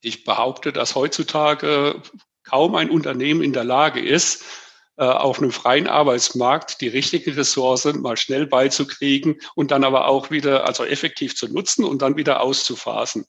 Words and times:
Ich 0.00 0.24
behaupte, 0.24 0.72
dass 0.72 0.94
heutzutage 0.94 2.02
kaum 2.44 2.74
ein 2.74 2.90
Unternehmen 2.90 3.42
in 3.42 3.52
der 3.52 3.64
Lage 3.64 4.00
ist, 4.00 4.44
äh, 4.96 5.04
auf 5.04 5.38
einem 5.38 5.52
freien 5.52 5.86
Arbeitsmarkt 5.86 6.80
die 6.80 6.88
richtigen 6.88 7.32
Ressourcen 7.34 8.00
mal 8.00 8.16
schnell 8.16 8.46
beizukriegen 8.46 9.36
und 9.54 9.70
dann 9.70 9.84
aber 9.84 10.08
auch 10.08 10.30
wieder, 10.30 10.66
also 10.66 10.84
effektiv 10.84 11.36
zu 11.36 11.46
nutzen 11.46 11.84
und 11.84 12.02
dann 12.02 12.16
wieder 12.16 12.40
auszuphasen. 12.40 13.24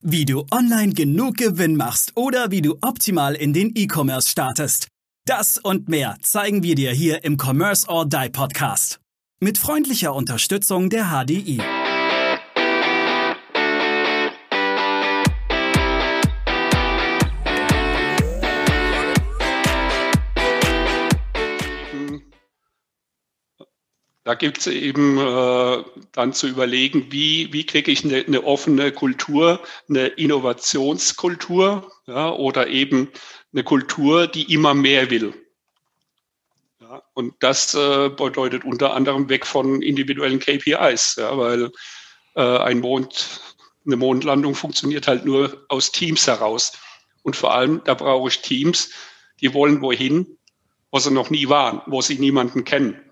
Wie 0.00 0.24
du 0.24 0.44
online 0.50 0.92
genug 0.92 1.36
Gewinn 1.36 1.76
machst 1.76 2.12
oder 2.16 2.50
wie 2.50 2.60
du 2.60 2.76
optimal 2.82 3.34
in 3.36 3.52
den 3.52 3.72
E-Commerce 3.74 4.28
startest. 4.28 4.88
Das 5.26 5.58
und 5.58 5.88
mehr 5.88 6.18
zeigen 6.20 6.62
wir 6.62 6.74
dir 6.74 6.90
hier 6.90 7.24
im 7.24 7.38
Commerce 7.40 7.88
or 7.88 8.04
Die 8.04 8.28
Podcast. 8.28 9.00
Mit 9.40 9.58
freundlicher 9.58 10.12
Unterstützung 10.12 10.90
der 10.90 11.06
HDI. 11.06 11.62
Da 24.24 24.34
gibt 24.34 24.58
es 24.58 24.66
eben 24.66 25.18
äh, 25.18 25.84
dann 26.12 26.32
zu 26.32 26.48
überlegen, 26.48 27.12
wie, 27.12 27.52
wie 27.52 27.66
kriege 27.66 27.90
ich 27.92 28.04
eine, 28.04 28.24
eine 28.24 28.42
offene 28.44 28.90
Kultur, 28.90 29.60
eine 29.86 30.06
Innovationskultur 30.06 31.92
ja, 32.06 32.32
oder 32.32 32.68
eben 32.68 33.10
eine 33.52 33.64
Kultur, 33.64 34.26
die 34.26 34.50
immer 34.52 34.72
mehr 34.72 35.10
will. 35.10 35.34
Ja, 36.80 37.02
und 37.12 37.34
das 37.40 37.74
äh, 37.74 38.08
bedeutet 38.08 38.64
unter 38.64 38.94
anderem 38.94 39.28
weg 39.28 39.44
von 39.44 39.82
individuellen 39.82 40.38
KPIs, 40.38 41.16
ja, 41.16 41.36
weil 41.36 41.70
äh, 42.34 42.40
ein 42.40 42.80
Mond, 42.80 43.42
eine 43.84 43.96
Mondlandung 43.96 44.54
funktioniert 44.54 45.06
halt 45.06 45.26
nur 45.26 45.66
aus 45.68 45.92
Teams 45.92 46.26
heraus. 46.26 46.72
Und 47.22 47.36
vor 47.36 47.52
allem, 47.52 47.82
da 47.84 47.92
brauche 47.92 48.28
ich 48.28 48.40
Teams, 48.40 48.90
die 49.42 49.52
wollen 49.52 49.82
wohin, 49.82 50.38
wo 50.90 50.98
sie 50.98 51.10
noch 51.10 51.28
nie 51.28 51.50
waren, 51.50 51.82
wo 51.86 52.00
sie 52.00 52.18
niemanden 52.18 52.64
kennen. 52.64 53.03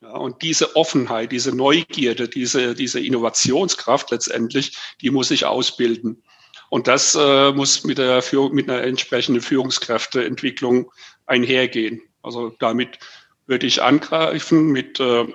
Ja, 0.00 0.12
und 0.12 0.42
diese 0.42 0.76
Offenheit, 0.76 1.32
diese 1.32 1.54
Neugierde, 1.54 2.28
diese, 2.28 2.74
diese 2.74 3.00
Innovationskraft 3.00 4.10
letztendlich, 4.12 4.78
die 5.00 5.10
muss 5.10 5.30
ich 5.30 5.44
ausbilden. 5.44 6.22
Und 6.70 6.86
das 6.86 7.16
äh, 7.16 7.52
muss 7.52 7.82
mit, 7.84 7.98
der 7.98 8.22
Führung, 8.22 8.54
mit 8.54 8.70
einer 8.70 8.82
entsprechenden 8.82 9.42
Führungskräfteentwicklung 9.42 10.92
einhergehen. 11.26 12.02
Also 12.22 12.54
damit 12.60 12.98
würde 13.46 13.66
ich 13.66 13.82
angreifen 13.82 14.66
mit 14.66 15.00
äh, 15.00 15.26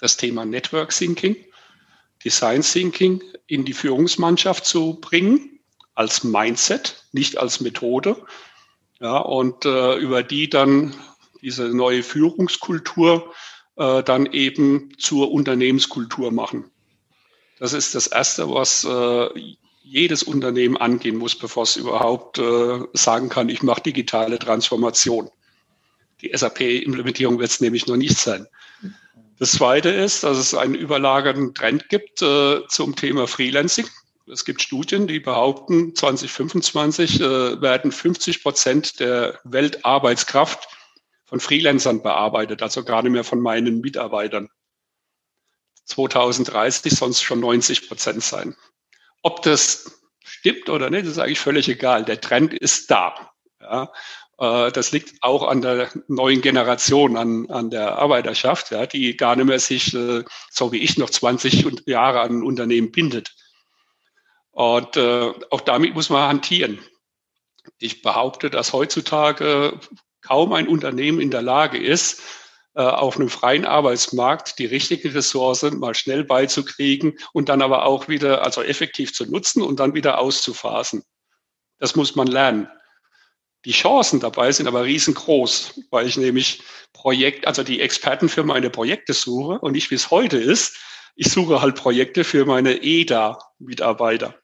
das 0.00 0.16
Thema 0.16 0.44
Network 0.44 0.90
Thinking, 0.90 1.36
Design 2.24 2.62
Thinking 2.62 3.22
in 3.46 3.64
die 3.64 3.74
Führungsmannschaft 3.74 4.64
zu 4.64 4.98
bringen, 5.00 5.60
als 5.94 6.24
Mindset, 6.24 7.04
nicht 7.12 7.38
als 7.38 7.60
Methode. 7.60 8.16
Ja, 8.98 9.18
und 9.18 9.64
äh, 9.64 9.96
über 9.96 10.22
die 10.22 10.48
dann 10.48 10.94
diese 11.42 11.68
neue 11.68 12.02
Führungskultur 12.02 13.32
äh, 13.80 14.02
dann 14.02 14.26
eben 14.26 14.92
zur 14.98 15.32
Unternehmenskultur 15.32 16.30
machen. 16.30 16.70
Das 17.58 17.72
ist 17.72 17.94
das 17.94 18.06
Erste, 18.06 18.50
was 18.50 18.84
äh, 18.84 19.28
jedes 19.82 20.22
Unternehmen 20.22 20.76
angehen 20.76 21.16
muss, 21.16 21.34
bevor 21.34 21.62
es 21.62 21.76
überhaupt 21.76 22.38
äh, 22.38 22.80
sagen 22.92 23.30
kann, 23.30 23.48
ich 23.48 23.62
mache 23.62 23.82
digitale 23.82 24.38
Transformation. 24.38 25.30
Die 26.20 26.30
SAP-Implementierung 26.34 27.38
wird 27.38 27.50
es 27.50 27.60
nämlich 27.60 27.86
noch 27.86 27.96
nicht 27.96 28.18
sein. 28.18 28.46
Das 29.38 29.52
Zweite 29.52 29.88
ist, 29.88 30.22
dass 30.22 30.36
es 30.36 30.54
einen 30.54 30.74
überlagernden 30.74 31.54
Trend 31.54 31.88
gibt 31.88 32.20
äh, 32.20 32.60
zum 32.68 32.94
Thema 32.94 33.26
Freelancing. 33.26 33.86
Es 34.30 34.44
gibt 34.44 34.60
Studien, 34.60 35.06
die 35.06 35.20
behaupten, 35.20 35.94
2025 35.94 37.20
äh, 37.20 37.62
werden 37.62 37.90
50 37.90 38.42
Prozent 38.42 39.00
der 39.00 39.40
Weltarbeitskraft 39.44 40.68
von 41.30 41.40
Freelancern 41.40 42.02
bearbeitet, 42.02 42.60
also 42.60 42.84
gar 42.84 43.02
nicht 43.02 43.12
mehr 43.12 43.24
von 43.24 43.40
meinen 43.40 43.80
Mitarbeitern. 43.80 44.50
2030 45.84 46.92
sonst 46.92 47.22
schon 47.22 47.40
90 47.40 47.88
Prozent 47.88 48.22
sein. 48.22 48.56
Ob 49.22 49.42
das 49.42 50.02
stimmt 50.24 50.68
oder 50.68 50.90
nicht, 50.90 51.06
ist 51.06 51.18
eigentlich 51.18 51.40
völlig 51.40 51.68
egal. 51.68 52.04
Der 52.04 52.20
Trend 52.20 52.52
ist 52.52 52.90
da. 52.90 53.32
Ja, 53.60 53.92
äh, 54.38 54.72
das 54.72 54.90
liegt 54.90 55.22
auch 55.22 55.46
an 55.46 55.62
der 55.62 55.88
neuen 56.08 56.40
Generation, 56.40 57.16
an, 57.16 57.48
an 57.48 57.70
der 57.70 57.96
Arbeiterschaft, 57.98 58.72
ja, 58.72 58.86
die 58.86 59.16
gar 59.16 59.36
nicht 59.36 59.46
mehr 59.46 59.60
sich, 59.60 59.94
äh, 59.94 60.24
so 60.50 60.72
wie 60.72 60.78
ich, 60.78 60.98
noch 60.98 61.10
20 61.10 61.86
Jahre 61.86 62.20
an 62.20 62.38
ein 62.38 62.42
Unternehmen 62.42 62.90
bindet. 62.90 63.36
Und 64.50 64.96
äh, 64.96 65.32
auch 65.50 65.60
damit 65.60 65.94
muss 65.94 66.10
man 66.10 66.28
hantieren. 66.28 66.80
Ich 67.78 68.02
behaupte, 68.02 68.50
dass 68.50 68.72
heutzutage 68.72 69.78
kaum 70.30 70.52
ein 70.52 70.68
Unternehmen 70.68 71.20
in 71.20 71.32
der 71.32 71.42
Lage 71.42 71.76
ist, 71.76 72.22
äh, 72.76 72.82
auf 72.82 73.16
einem 73.16 73.28
freien 73.28 73.64
Arbeitsmarkt 73.64 74.60
die 74.60 74.66
richtigen 74.66 75.10
Ressourcen 75.10 75.80
mal 75.80 75.96
schnell 75.96 76.22
beizukriegen 76.22 77.18
und 77.32 77.48
dann 77.48 77.62
aber 77.62 77.84
auch 77.84 78.06
wieder, 78.06 78.44
also 78.44 78.62
effektiv 78.62 79.12
zu 79.12 79.26
nutzen 79.28 79.60
und 79.60 79.80
dann 79.80 79.92
wieder 79.92 80.18
auszuphasen. 80.18 81.02
Das 81.78 81.96
muss 81.96 82.14
man 82.14 82.28
lernen. 82.28 82.68
Die 83.64 83.72
Chancen 83.72 84.20
dabei 84.20 84.52
sind 84.52 84.68
aber 84.68 84.84
riesengroß, 84.84 85.80
weil 85.90 86.06
ich 86.06 86.16
nämlich 86.16 86.62
Projekt, 86.92 87.48
also 87.48 87.64
die 87.64 87.80
Experten 87.80 88.28
für 88.28 88.44
meine 88.44 88.70
Projekte 88.70 89.14
suche 89.14 89.58
und 89.58 89.72
nicht 89.72 89.90
wie 89.90 89.96
es 89.96 90.12
heute 90.12 90.38
ist. 90.38 90.78
Ich 91.16 91.32
suche 91.32 91.60
halt 91.60 91.74
Projekte 91.74 92.22
für 92.22 92.46
meine 92.46 92.84
EDA-Mitarbeiter. 92.84 94.39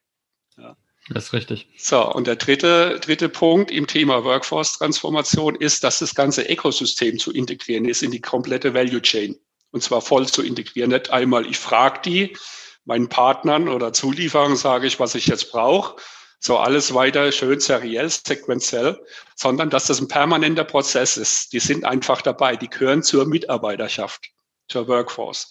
Das 1.11 1.27
ist 1.27 1.33
richtig. 1.33 1.69
So, 1.77 2.13
und 2.13 2.27
der 2.27 2.37
dritte, 2.37 2.99
dritte 3.01 3.29
Punkt 3.29 3.71
im 3.71 3.87
Thema 3.87 4.25
Workforce-Transformation 4.25 5.55
ist, 5.55 5.85
dass 5.85 6.01
das 6.01 6.15
ganze 6.15 6.43
Ökosystem 6.43 7.19
zu 7.19 7.33
integrieren 7.33 7.85
ist 7.85 8.03
in 8.03 8.11
die 8.11 8.21
komplette 8.21 8.75
Value 8.75 9.03
Chain. 9.03 9.39
Und 9.71 9.83
zwar 9.83 10.01
voll 10.01 10.27
zu 10.27 10.43
integrieren. 10.43 10.91
Nicht 10.91 11.11
einmal, 11.11 11.47
ich 11.47 11.59
frage 11.59 12.01
die, 12.05 12.37
meinen 12.85 13.09
Partnern 13.09 13.69
oder 13.69 13.93
Zulieferern 13.93 14.57
sage 14.57 14.87
ich, 14.87 14.99
was 14.99 15.15
ich 15.15 15.27
jetzt 15.27 15.53
brauche. 15.53 16.01
So 16.39 16.59
alles 16.59 16.93
weiter 16.95 17.31
schön 17.33 17.61
seriell, 17.61 18.09
sequenziell, 18.09 19.01
sondern 19.35 19.71
dass 19.71 19.87
das 19.87 20.01
ein 20.01 20.09
permanenter 20.09 20.65
Prozess 20.65 21.17
ist. 21.17 21.53
Die 21.53 21.61
sind 21.61 21.85
einfach 21.85 22.23
dabei, 22.23 22.57
die 22.57 22.69
gehören 22.69 23.03
zur 23.03 23.27
Mitarbeiterschaft, 23.27 24.31
zur 24.69 24.87
Workforce. 24.89 25.51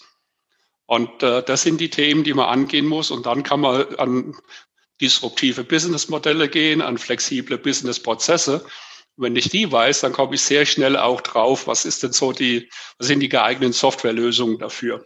Und 0.85 1.23
äh, 1.23 1.43
das 1.43 1.63
sind 1.63 1.81
die 1.81 1.89
Themen, 1.89 2.23
die 2.23 2.33
man 2.33 2.47
angehen 2.47 2.85
muss. 2.85 3.09
Und 3.09 3.25
dann 3.25 3.43
kann 3.43 3.61
man 3.61 3.95
an 3.95 4.35
disruptive 5.01 5.63
Businessmodelle 5.63 6.49
gehen, 6.49 6.81
an 6.81 6.97
flexible 6.97 7.57
Businessprozesse. 7.57 8.65
Wenn 9.17 9.35
ich 9.35 9.49
die 9.49 9.71
weiß, 9.71 10.01
dann 10.01 10.13
komme 10.13 10.35
ich 10.35 10.41
sehr 10.41 10.65
schnell 10.65 10.97
auch 10.97 11.21
drauf, 11.21 11.67
was 11.67 11.85
ist 11.85 12.03
denn 12.03 12.11
so 12.11 12.31
die, 12.31 12.69
was 12.97 13.07
sind 13.07 13.21
die 13.21 13.29
geeigneten 13.29 13.73
Softwarelösungen 13.73 14.59
dafür. 14.59 15.05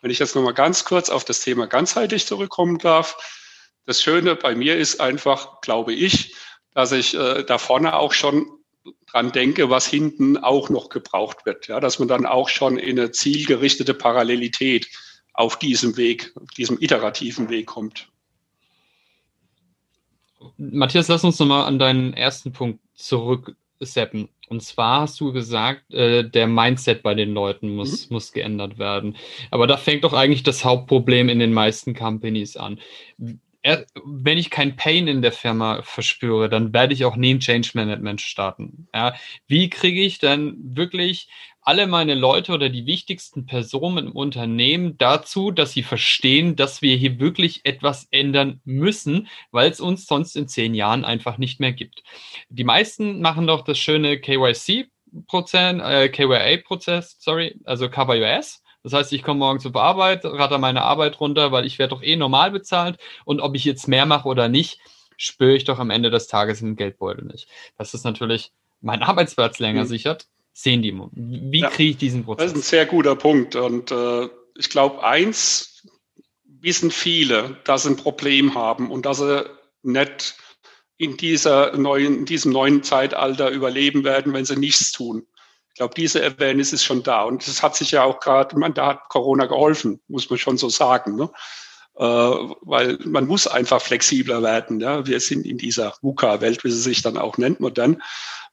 Wenn 0.00 0.10
ich 0.10 0.18
jetzt 0.18 0.34
nochmal 0.34 0.54
ganz 0.54 0.84
kurz 0.84 1.10
auf 1.10 1.24
das 1.24 1.40
Thema 1.40 1.66
ganzheitlich 1.66 2.26
zurückkommen 2.26 2.78
darf. 2.78 3.16
Das 3.86 4.02
Schöne 4.02 4.36
bei 4.36 4.54
mir 4.54 4.76
ist 4.76 5.00
einfach, 5.00 5.60
glaube 5.60 5.92
ich, 5.92 6.34
dass 6.74 6.92
ich 6.92 7.14
äh, 7.14 7.44
da 7.44 7.58
vorne 7.58 7.96
auch 7.96 8.12
schon 8.12 8.46
dran 9.06 9.32
denke, 9.32 9.70
was 9.70 9.86
hinten 9.86 10.36
auch 10.38 10.70
noch 10.70 10.88
gebraucht 10.88 11.44
wird. 11.44 11.68
Ja, 11.68 11.80
dass 11.80 11.98
man 11.98 12.08
dann 12.08 12.26
auch 12.26 12.48
schon 12.48 12.78
in 12.78 12.98
eine 12.98 13.10
zielgerichtete 13.10 13.94
Parallelität 13.94 14.88
auf 15.34 15.58
diesem 15.58 15.96
Weg, 15.96 16.32
diesem 16.56 16.80
iterativen 16.80 17.48
Weg 17.48 17.66
kommt. 17.66 18.11
Matthias, 20.56 21.08
lass 21.08 21.24
uns 21.24 21.38
nochmal 21.38 21.66
an 21.66 21.78
deinen 21.78 22.14
ersten 22.14 22.52
Punkt 22.52 22.80
zurückseppen. 22.94 24.28
Und 24.48 24.62
zwar 24.62 25.02
hast 25.02 25.20
du 25.20 25.32
gesagt, 25.32 25.92
äh, 25.94 26.28
der 26.28 26.46
Mindset 26.46 27.02
bei 27.02 27.14
den 27.14 27.32
Leuten 27.32 27.74
muss, 27.74 28.08
mhm. 28.08 28.14
muss 28.14 28.32
geändert 28.32 28.78
werden. 28.78 29.16
Aber 29.50 29.66
da 29.66 29.76
fängt 29.76 30.04
doch 30.04 30.12
eigentlich 30.12 30.42
das 30.42 30.64
Hauptproblem 30.64 31.28
in 31.28 31.38
den 31.38 31.52
meisten 31.52 31.94
Companies 31.94 32.56
an 32.56 32.78
wenn 34.04 34.38
ich 34.38 34.50
kein 34.50 34.76
Pain 34.76 35.06
in 35.06 35.22
der 35.22 35.32
Firma 35.32 35.82
verspüre, 35.82 36.48
dann 36.48 36.72
werde 36.72 36.94
ich 36.94 37.04
auch 37.04 37.16
nie 37.16 37.34
ein 37.34 37.40
Change 37.40 37.70
Management 37.74 38.20
starten. 38.20 38.88
Ja, 38.94 39.14
wie 39.46 39.70
kriege 39.70 40.00
ich 40.02 40.18
dann 40.18 40.56
wirklich 40.76 41.28
alle 41.62 41.86
meine 41.86 42.14
Leute 42.14 42.52
oder 42.52 42.68
die 42.68 42.86
wichtigsten 42.86 43.46
Personen 43.46 44.08
im 44.08 44.12
Unternehmen 44.12 44.98
dazu, 44.98 45.52
dass 45.52 45.72
sie 45.72 45.84
verstehen, 45.84 46.56
dass 46.56 46.82
wir 46.82 46.96
hier 46.96 47.20
wirklich 47.20 47.60
etwas 47.64 48.08
ändern 48.10 48.60
müssen, 48.64 49.28
weil 49.52 49.70
es 49.70 49.80
uns 49.80 50.06
sonst 50.06 50.36
in 50.36 50.48
zehn 50.48 50.74
Jahren 50.74 51.04
einfach 51.04 51.38
nicht 51.38 51.60
mehr 51.60 51.72
gibt. 51.72 52.02
Die 52.48 52.64
meisten 52.64 53.20
machen 53.20 53.46
doch 53.46 53.62
das 53.62 53.78
schöne 53.78 54.18
KYC-Prozess, 54.18 55.80
äh, 55.80 56.08
KYA-Prozess, 56.08 57.16
sorry, 57.20 57.54
also 57.64 57.86
US 57.86 58.61
das 58.82 58.92
heißt, 58.92 59.12
ich 59.12 59.22
komme 59.22 59.38
morgen 59.38 59.60
zur 59.60 59.74
Arbeit, 59.76 60.24
rate 60.24 60.58
meine 60.58 60.82
Arbeit 60.82 61.20
runter, 61.20 61.52
weil 61.52 61.66
ich 61.66 61.78
werde 61.78 61.94
doch 61.94 62.02
eh 62.02 62.16
normal 62.16 62.50
bezahlt. 62.50 62.98
Und 63.24 63.40
ob 63.40 63.54
ich 63.54 63.64
jetzt 63.64 63.86
mehr 63.86 64.06
mache 64.06 64.28
oder 64.28 64.48
nicht, 64.48 64.80
spüre 65.16 65.54
ich 65.54 65.64
doch 65.64 65.78
am 65.78 65.90
Ende 65.90 66.10
des 66.10 66.26
Tages 66.26 66.62
im 66.62 66.74
Geldbeutel 66.74 67.24
nicht. 67.24 67.48
Das 67.78 67.94
ist 67.94 68.04
natürlich 68.04 68.50
mein 68.80 69.02
Arbeitsplatz 69.02 69.60
länger 69.60 69.84
mhm. 69.84 69.88
sichert. 69.88 70.26
Sehen 70.52 70.82
die. 70.82 70.92
Wie 71.12 71.60
ja, 71.60 71.70
kriege 71.70 71.90
ich 71.92 71.96
diesen 71.96 72.24
Prozess? 72.24 72.46
Das 72.46 72.52
ist 72.52 72.58
ein 72.58 72.68
sehr 72.68 72.86
guter 72.86 73.16
Punkt. 73.16 73.56
Und 73.56 73.90
äh, 73.90 74.28
ich 74.58 74.68
glaube, 74.68 75.02
eins 75.02 75.86
wissen 76.44 76.90
viele, 76.90 77.56
dass 77.64 77.84
sie 77.84 77.90
ein 77.90 77.96
Problem 77.96 78.54
haben 78.54 78.90
und 78.90 79.06
dass 79.06 79.18
sie 79.18 79.46
nicht 79.82 80.34
in 80.98 81.16
dieser 81.16 81.76
neuen, 81.76 82.18
in 82.18 82.24
diesem 82.26 82.52
neuen 82.52 82.82
Zeitalter 82.82 83.50
überleben 83.50 84.04
werden, 84.04 84.32
wenn 84.34 84.44
sie 84.44 84.56
nichts 84.56 84.92
tun. 84.92 85.26
Ich 85.72 85.78
glaube, 85.78 85.94
diese 85.94 86.22
Awareness 86.22 86.74
ist 86.74 86.84
schon 86.84 87.02
da. 87.02 87.22
Und 87.22 87.48
das 87.48 87.62
hat 87.62 87.76
sich 87.76 87.92
ja 87.92 88.04
auch 88.04 88.20
gerade, 88.20 88.58
man, 88.58 88.74
da 88.74 88.88
hat 88.88 89.08
Corona 89.08 89.46
geholfen, 89.46 90.02
muss 90.06 90.28
man 90.28 90.38
schon 90.38 90.58
so 90.58 90.68
sagen. 90.68 91.16
Ne? 91.16 91.30
Äh, 91.96 92.04
weil 92.04 92.98
man 93.06 93.26
muss 93.26 93.46
einfach 93.46 93.80
flexibler 93.80 94.42
werden. 94.42 94.80
Ja? 94.80 95.06
Wir 95.06 95.18
sind 95.18 95.46
in 95.46 95.56
dieser 95.56 95.94
VUCA-Welt, 96.02 96.62
wie 96.64 96.70
sie 96.70 96.80
sich 96.80 97.00
dann 97.00 97.16
auch 97.16 97.38
nennt, 97.38 97.60
modern, 97.60 98.02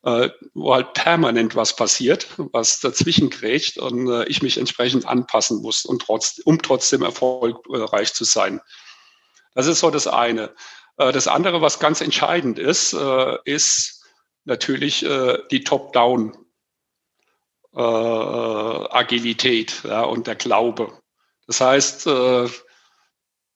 äh, 0.04 0.30
wo 0.54 0.74
halt 0.74 0.94
permanent 0.94 1.58
was 1.58 1.76
passiert, 1.76 2.28
was 2.54 2.80
dazwischen 2.80 3.30
grätscht 3.30 3.78
und 3.78 4.10
äh, 4.10 4.24
ich 4.30 4.42
mich 4.42 4.58
entsprechend 4.58 5.06
anpassen 5.06 5.62
muss, 5.62 5.84
und 5.84 6.02
trotz, 6.02 6.40
um 6.46 6.62
trotzdem 6.62 7.02
erfolgreich 7.02 8.14
zu 8.14 8.24
sein. 8.24 8.62
Das 9.56 9.68
ist 9.68 9.82
so 9.82 9.90
das 9.90 10.08
eine. 10.08 10.54
Äh, 10.96 11.12
das 11.12 11.28
andere, 11.28 11.62
was 11.62 11.80
ganz 11.80 12.00
entscheidend 12.00 12.60
ist, 12.60 12.94
äh, 12.94 13.38
ist 13.44 14.06
natürlich 14.46 15.06
äh, 15.06 15.38
die 15.52 15.66
Top-Down 15.66 16.38
äh, 17.76 17.80
Agilität 17.80 19.84
ja, 19.84 20.04
und 20.04 20.28
der 20.28 20.36
Glaube. 20.36 20.98
Das 21.48 21.62
heißt, 21.62 22.08
äh, 22.08 22.50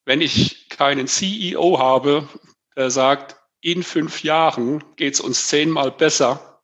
wenn 0.06 0.22
ich 0.22 0.70
keinen 0.70 1.08
CEO 1.08 1.80
habe, 1.80 2.28
der 2.76 2.92
sagt, 2.92 3.38
in 3.62 3.84
fünf 3.84 4.24
Jahren 4.24 4.84
geht 4.96 5.14
es 5.14 5.22
uns 5.22 5.48
zehnmal 5.48 5.92
besser 5.92 6.62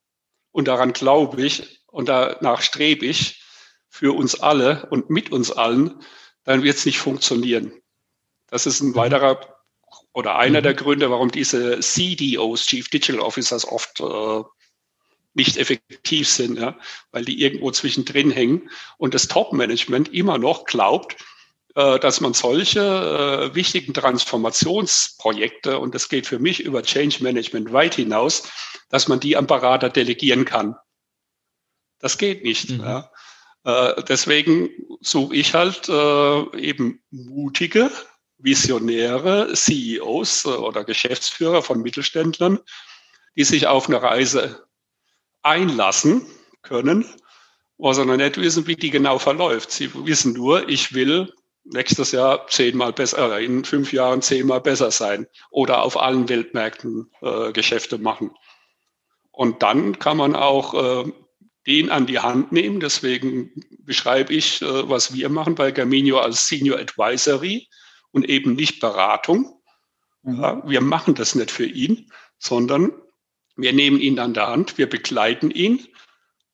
und 0.51 0.67
daran 0.67 0.93
glaube 0.93 1.45
ich 1.45 1.81
und 1.87 2.09
danach 2.09 2.61
strebe 2.61 3.05
ich 3.05 3.41
für 3.89 4.15
uns 4.15 4.39
alle 4.39 4.87
und 4.91 5.09
mit 5.09 5.31
uns 5.31 5.51
allen, 5.51 6.03
dann 6.43 6.63
wird 6.63 6.77
es 6.77 6.85
nicht 6.85 6.99
funktionieren. 6.99 7.73
Das 8.47 8.65
ist 8.65 8.81
ein 8.81 8.89
mhm. 8.89 8.95
weiterer 8.95 9.59
oder 10.13 10.35
einer 10.35 10.59
mhm. 10.59 10.63
der 10.63 10.73
Gründe, 10.73 11.09
warum 11.09 11.31
diese 11.31 11.79
CDOs, 11.79 12.65
Chief 12.65 12.89
Digital 12.89 13.21
Officers, 13.21 13.65
oft 13.65 13.99
äh, 13.99 14.43
nicht 15.33 15.57
effektiv 15.57 16.27
sind, 16.27 16.57
ja, 16.57 16.77
weil 17.11 17.25
die 17.25 17.41
irgendwo 17.41 17.71
zwischendrin 17.71 18.31
hängen 18.31 18.69
und 18.97 19.13
das 19.13 19.27
Top-Management 19.27 20.13
immer 20.13 20.37
noch 20.37 20.65
glaubt, 20.65 21.17
äh, 21.75 21.99
dass 21.99 22.19
man 22.19 22.33
solche 22.33 22.81
äh, 23.51 23.55
wichtigen 23.55 23.93
Transformationsprojekte, 23.93 25.79
und 25.79 25.95
das 25.95 26.09
geht 26.09 26.27
für 26.27 26.39
mich 26.39 26.61
über 26.61 26.83
Change 26.83 27.23
Management 27.23 27.71
weit 27.71 27.95
hinaus, 27.95 28.51
dass 28.89 29.07
man 29.07 29.19
die 29.19 29.37
am 29.37 29.47
Berater 29.47 29.89
delegieren 29.89 30.45
kann. 30.45 30.75
Das 31.99 32.17
geht 32.17 32.43
nicht. 32.43 32.71
Mhm. 32.71 32.79
Ja. 32.79 33.11
Äh, 33.65 34.03
deswegen 34.03 34.69
suche 35.01 35.35
ich 35.35 35.53
halt 35.53 35.87
äh, 35.89 36.57
eben 36.57 37.01
mutige, 37.11 37.91
visionäre 38.37 39.53
CEOs 39.53 40.45
äh, 40.45 40.49
oder 40.49 40.83
Geschäftsführer 40.83 41.61
von 41.61 41.81
Mittelständlern, 41.81 42.59
die 43.35 43.43
sich 43.43 43.67
auf 43.67 43.87
eine 43.87 44.01
Reise 44.01 44.65
einlassen 45.49 46.25
können, 46.61 47.05
wo 47.77 47.91
sie 47.93 48.05
noch 48.05 48.17
nicht 48.17 48.37
wissen, 48.37 48.67
wie 48.67 48.75
die 48.75 48.91
genau 48.91 49.19
verläuft. 49.19 49.71
Sie 49.71 49.89
wissen 50.05 50.33
nur, 50.33 50.69
ich 50.69 50.93
will 50.93 51.33
nächstes 51.63 52.11
Jahr 52.11 52.47
zehnmal 52.47 52.93
besser, 52.93 53.37
äh, 53.37 53.45
in 53.45 53.65
fünf 53.65 53.91
Jahren 53.91 54.21
zehnmal 54.21 54.61
besser 54.61 54.91
sein 54.91 55.27
oder 55.51 55.83
auf 55.83 55.99
allen 55.99 56.29
Weltmärkten 56.29 57.11
äh, 57.21 57.51
Geschäfte 57.51 57.97
machen. 57.97 58.31
Und 59.31 59.63
dann 59.63 59.97
kann 59.99 60.17
man 60.17 60.35
auch 60.35 60.73
äh, 60.73 61.11
den 61.67 61.89
an 61.89 62.05
die 62.05 62.19
Hand 62.19 62.51
nehmen. 62.51 62.79
Deswegen 62.79 63.51
beschreibe 63.79 64.33
ich, 64.33 64.61
äh, 64.61 64.89
was 64.89 65.13
wir 65.13 65.29
machen 65.29 65.55
bei 65.55 65.71
Gaminio 65.71 66.19
als 66.19 66.47
Senior 66.47 66.79
Advisory 66.79 67.67
und 68.11 68.27
eben 68.27 68.53
nicht 68.53 68.79
Beratung. 68.79 69.61
Mhm. 70.23 70.41
Ja, 70.41 70.61
wir 70.67 70.81
machen 70.81 71.15
das 71.15 71.35
nicht 71.35 71.51
für 71.51 71.65
ihn, 71.65 72.11
sondern 72.37 72.91
wir 73.61 73.73
nehmen 73.73 73.99
ihn 73.99 74.19
an 74.19 74.33
der 74.33 74.47
Hand, 74.47 74.77
wir 74.77 74.89
begleiten 74.89 75.51
ihn. 75.51 75.87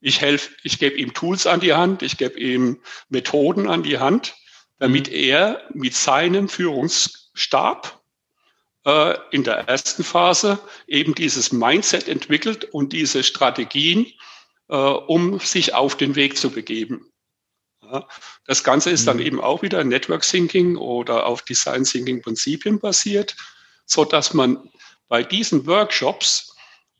Ich 0.01 0.21
helfe, 0.21 0.51
ich 0.63 0.79
gebe 0.79 0.97
ihm 0.97 1.13
Tools 1.13 1.47
an 1.47 1.59
die 1.59 1.73
Hand, 1.73 2.01
ich 2.01 2.17
gebe 2.17 2.39
ihm 2.39 2.81
Methoden 3.09 3.67
an 3.67 3.83
die 3.83 3.97
Hand, 3.97 4.35
damit 4.79 5.09
mhm. 5.09 5.15
er 5.15 5.63
mit 5.73 5.95
seinem 5.95 6.49
Führungsstab 6.49 8.01
äh, 8.85 9.15
in 9.31 9.43
der 9.43 9.67
ersten 9.67 10.03
Phase 10.03 10.59
eben 10.87 11.15
dieses 11.15 11.51
Mindset 11.51 12.07
entwickelt 12.07 12.65
und 12.65 12.93
diese 12.93 13.23
Strategien, 13.23 14.05
äh, 14.69 14.75
um 14.75 15.39
sich 15.39 15.73
auf 15.73 15.97
den 15.97 16.15
Weg 16.15 16.37
zu 16.37 16.49
begeben. 16.49 17.11
Ja, 17.81 18.07
das 18.45 18.63
Ganze 18.63 18.89
ist 18.89 19.07
dann 19.07 19.17
mhm. 19.17 19.23
eben 19.23 19.41
auch 19.41 19.61
wieder 19.61 19.83
Network 19.83 20.23
Thinking 20.23 20.75
oder 20.77 21.25
auf 21.25 21.43
Design 21.43 21.83
Thinking 21.83 22.21
Prinzipien 22.21 22.79
basiert, 22.79 23.35
so 23.85 24.05
dass 24.05 24.33
man 24.33 24.69
bei 25.07 25.23
diesen 25.23 25.67
Workshops 25.67 26.54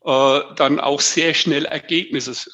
äh, 0.06 0.40
dann 0.54 0.80
auch 0.80 1.00
sehr 1.00 1.34
schnell 1.34 1.64
Ergebnisse 1.64 2.50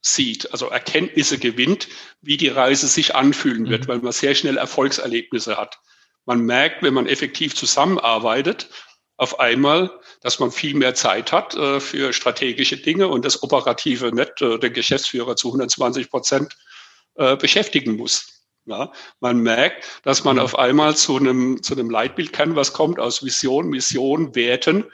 sieht, 0.00 0.50
also 0.52 0.66
Erkenntnisse 0.68 1.38
gewinnt, 1.38 1.86
wie 2.22 2.36
die 2.36 2.48
Reise 2.48 2.88
sich 2.88 3.14
anfühlen 3.14 3.68
wird, 3.68 3.84
mhm. 3.84 3.88
weil 3.88 3.98
man 3.98 4.12
sehr 4.12 4.34
schnell 4.34 4.56
Erfolgserlebnisse 4.56 5.56
hat. 5.56 5.78
Man 6.24 6.40
merkt, 6.40 6.82
wenn 6.82 6.94
man 6.94 7.06
effektiv 7.06 7.54
zusammenarbeitet, 7.54 8.68
auf 9.18 9.38
einmal, 9.38 9.90
dass 10.22 10.40
man 10.40 10.50
viel 10.50 10.74
mehr 10.74 10.94
Zeit 10.94 11.30
hat 11.30 11.54
äh, 11.54 11.78
für 11.78 12.12
strategische 12.12 12.78
Dinge 12.78 13.06
und 13.08 13.24
das 13.24 13.42
Operative 13.42 14.12
nicht 14.12 14.40
äh, 14.40 14.58
den 14.58 14.72
Geschäftsführer 14.72 15.36
zu 15.36 15.48
120 15.48 16.10
Prozent 16.10 16.56
äh, 17.16 17.36
beschäftigen 17.36 17.96
muss. 17.96 18.46
Ja, 18.64 18.92
man 19.20 19.38
merkt, 19.38 20.00
dass 20.04 20.24
man 20.24 20.36
mhm. 20.36 20.42
auf 20.42 20.58
einmal 20.58 20.96
zu 20.96 21.16
einem, 21.16 21.62
zu 21.62 21.74
einem 21.74 21.90
Leitbild 21.90 22.32
kann, 22.32 22.56
was 22.56 22.72
kommt 22.72 22.98
aus 22.98 23.24
Vision, 23.24 23.68
Mission, 23.68 24.34
Werten, 24.34 24.84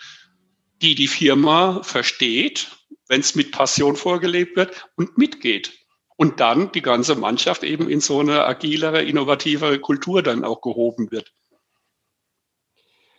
die 0.82 0.94
die 0.94 1.08
Firma 1.08 1.82
versteht, 1.82 2.69
wenn 3.08 3.20
es 3.20 3.34
mit 3.34 3.52
Passion 3.52 3.96
vorgelebt 3.96 4.56
wird 4.56 4.88
und 4.96 5.19
mitgeht. 5.19 5.72
Und 6.16 6.40
dann 6.40 6.72
die 6.72 6.82
ganze 6.82 7.14
Mannschaft 7.14 7.62
eben 7.62 7.88
in 7.88 8.00
so 8.00 8.20
eine 8.20 8.44
agilere, 8.44 9.02
innovativere 9.02 9.78
Kultur 9.78 10.22
dann 10.22 10.44
auch 10.44 10.60
gehoben 10.60 11.10
wird. 11.10 11.32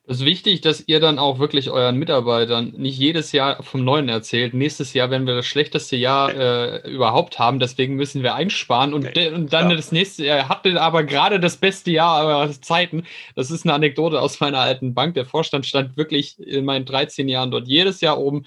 Es 0.09 0.21
ist 0.21 0.25
wichtig, 0.25 0.61
dass 0.61 0.83
ihr 0.87 0.99
dann 0.99 1.19
auch 1.19 1.37
wirklich 1.37 1.69
euren 1.69 1.95
Mitarbeitern 1.97 2.73
nicht 2.75 2.97
jedes 2.97 3.31
Jahr 3.31 3.61
vom 3.61 3.83
Neuen 3.83 4.09
erzählt. 4.09 4.55
Nächstes 4.55 4.95
Jahr 4.95 5.11
werden 5.11 5.27
wir 5.27 5.35
das 5.35 5.45
schlechteste 5.45 5.97
Jahr 5.97 6.33
äh, 6.33 6.89
überhaupt 6.89 7.37
haben, 7.37 7.59
deswegen 7.59 7.93
müssen 7.93 8.23
wir 8.23 8.33
einsparen 8.33 8.95
und, 8.95 9.05
okay. 9.05 9.31
und 9.31 9.53
dann 9.53 9.69
ja. 9.69 9.75
das 9.75 9.91
nächste 9.91 10.25
Jahr 10.25 10.49
hatte 10.49 10.81
aber 10.81 11.03
gerade 11.03 11.39
das 11.39 11.57
beste 11.57 11.91
Jahr 11.91 12.25
aller 12.25 12.59
Zeiten. 12.59 13.03
Das 13.35 13.51
ist 13.51 13.67
eine 13.67 13.75
Anekdote 13.75 14.19
aus 14.19 14.39
meiner 14.39 14.61
alten 14.61 14.95
Bank. 14.95 15.13
Der 15.13 15.25
Vorstand 15.25 15.67
stand 15.67 15.95
wirklich 15.95 16.39
in 16.39 16.65
meinen 16.65 16.85
13 16.85 17.29
Jahren 17.29 17.51
dort 17.51 17.67
jedes 17.67 18.01
Jahr 18.01 18.17
oben 18.17 18.45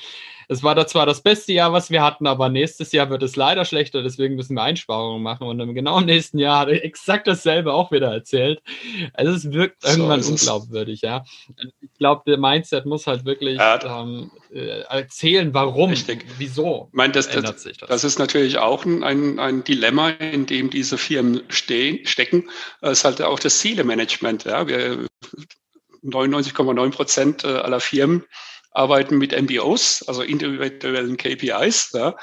es 0.48 0.62
war 0.62 0.74
da 0.74 0.86
zwar 0.86 1.06
das 1.06 1.22
beste 1.22 1.52
Jahr, 1.52 1.72
was 1.72 1.90
wir 1.90 2.02
hatten, 2.02 2.26
aber 2.26 2.48
nächstes 2.48 2.92
Jahr 2.92 3.10
wird 3.10 3.22
es 3.22 3.36
leider 3.36 3.64
schlechter, 3.64 4.02
deswegen 4.02 4.34
müssen 4.34 4.56
wir 4.56 4.62
Einsparungen 4.62 5.22
machen. 5.22 5.46
Und 5.46 5.60
im 5.60 5.74
genau 5.74 5.98
im 5.98 6.06
nächsten 6.06 6.38
Jahr 6.38 6.60
hat 6.60 6.68
er 6.68 6.84
exakt 6.84 7.26
dasselbe 7.26 7.72
auch 7.72 7.92
wieder 7.92 8.12
erzählt. 8.12 8.62
Also 9.14 9.32
es 9.32 9.52
wirkt 9.52 9.82
so 9.82 9.90
irgendwann 9.90 10.22
unglaubwürdig, 10.22 11.02
ja. 11.02 11.24
Ich 11.80 11.94
glaube, 11.98 12.22
der 12.26 12.38
Mindset 12.38 12.86
muss 12.86 13.06
halt 13.06 13.24
wirklich 13.24 13.58
ja. 13.58 14.02
ähm, 14.02 14.30
äh, 14.52 14.80
erzählen, 14.82 15.54
warum, 15.54 15.90
Richtig. 15.90 16.24
wieso 16.38 16.88
ich 16.88 16.96
meine, 16.96 17.12
das, 17.12 17.26
ändert 17.26 17.54
das, 17.54 17.62
sich 17.62 17.78
das. 17.78 17.88
Das 17.88 18.04
ist 18.04 18.18
natürlich 18.18 18.58
auch 18.58 18.84
ein, 18.84 19.38
ein 19.38 19.64
Dilemma, 19.64 20.10
in 20.10 20.46
dem 20.46 20.70
diese 20.70 20.98
Firmen 20.98 21.42
stehen, 21.48 22.04
stecken. 22.06 22.48
Es 22.80 22.98
ist 22.98 23.04
halt 23.04 23.22
auch 23.22 23.38
das 23.38 23.58
Zielemanagement. 23.58 24.44
Ja. 24.44 24.62
99,9 24.62 26.90
Prozent 26.90 27.44
äh, 27.44 27.48
aller 27.48 27.80
Firmen 27.80 28.24
arbeiten 28.74 29.18
mit 29.18 29.32
MBOs, 29.32 30.04
also 30.08 30.22
individuellen 30.22 31.16
KPIs. 31.16 31.92
Ja. 31.92 32.16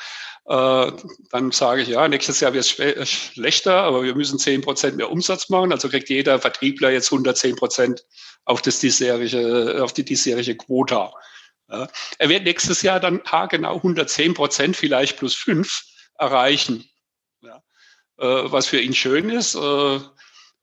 Äh, 0.49 0.91
dann 1.31 1.51
sage 1.51 1.83
ich, 1.83 1.89
ja, 1.89 2.07
nächstes 2.07 2.39
Jahr 2.39 2.53
wird 2.53 2.65
es 2.65 2.79
äh, 2.79 3.05
schlechter, 3.05 3.83
aber 3.83 4.03
wir 4.03 4.15
müssen 4.15 4.39
zehn 4.39 4.61
Prozent 4.61 4.97
mehr 4.97 5.11
Umsatz 5.11 5.49
machen. 5.49 5.71
Also 5.71 5.89
kriegt 5.89 6.09
jeder 6.09 6.39
Vertriebler 6.39 6.91
jetzt 6.91 7.11
110 7.11 7.55
Prozent 7.55 8.03
auf, 8.45 8.61
das 8.61 8.79
diesjährige, 8.79 9.83
auf 9.83 9.93
die 9.93 10.05
diesjährige 10.05 10.55
Quota. 10.55 11.13
Ja. 11.69 11.87
Er 12.17 12.29
wird 12.29 12.45
nächstes 12.45 12.81
Jahr 12.81 12.99
dann 12.99 13.21
haargenau 13.25 13.75
110 13.75 14.33
Prozent, 14.33 14.75
vielleicht 14.75 15.17
plus 15.17 15.35
fünf, 15.35 15.83
erreichen. 16.17 16.89
Ja. 17.41 17.61
Äh, 18.17 18.51
was 18.51 18.65
für 18.67 18.79
ihn 18.79 18.95
schön 18.95 19.29
ist 19.29 19.53
äh, 19.55 19.99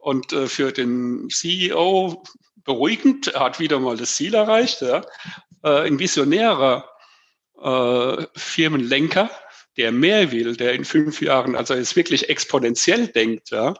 und 0.07 0.33
äh, 0.33 0.47
für 0.47 0.73
den 0.73 1.29
CEO 1.31 2.23
beruhigend. 2.65 3.29
Er 3.29 3.41
hat 3.41 3.61
wieder 3.61 3.81
mal 3.81 3.97
das 3.97 4.15
Ziel 4.15 4.35
erreicht. 4.35 4.81
Ja 4.81 5.03
äh, 5.67 5.87
ein 5.87 5.99
visionärer 5.99 6.89
äh, 7.61 8.27
Firmenlenker, 8.37 9.31
der 9.77 9.93
mehr 9.93 10.31
will, 10.33 10.57
der 10.57 10.73
in 10.73 10.85
fünf 10.85 11.21
Jahren, 11.21 11.57
also 11.57 11.75
jetzt 11.75 11.97
wirklich 11.97 12.29
exponentiell 12.29 13.09
denkt, 13.09 13.51
ja, 13.51 13.75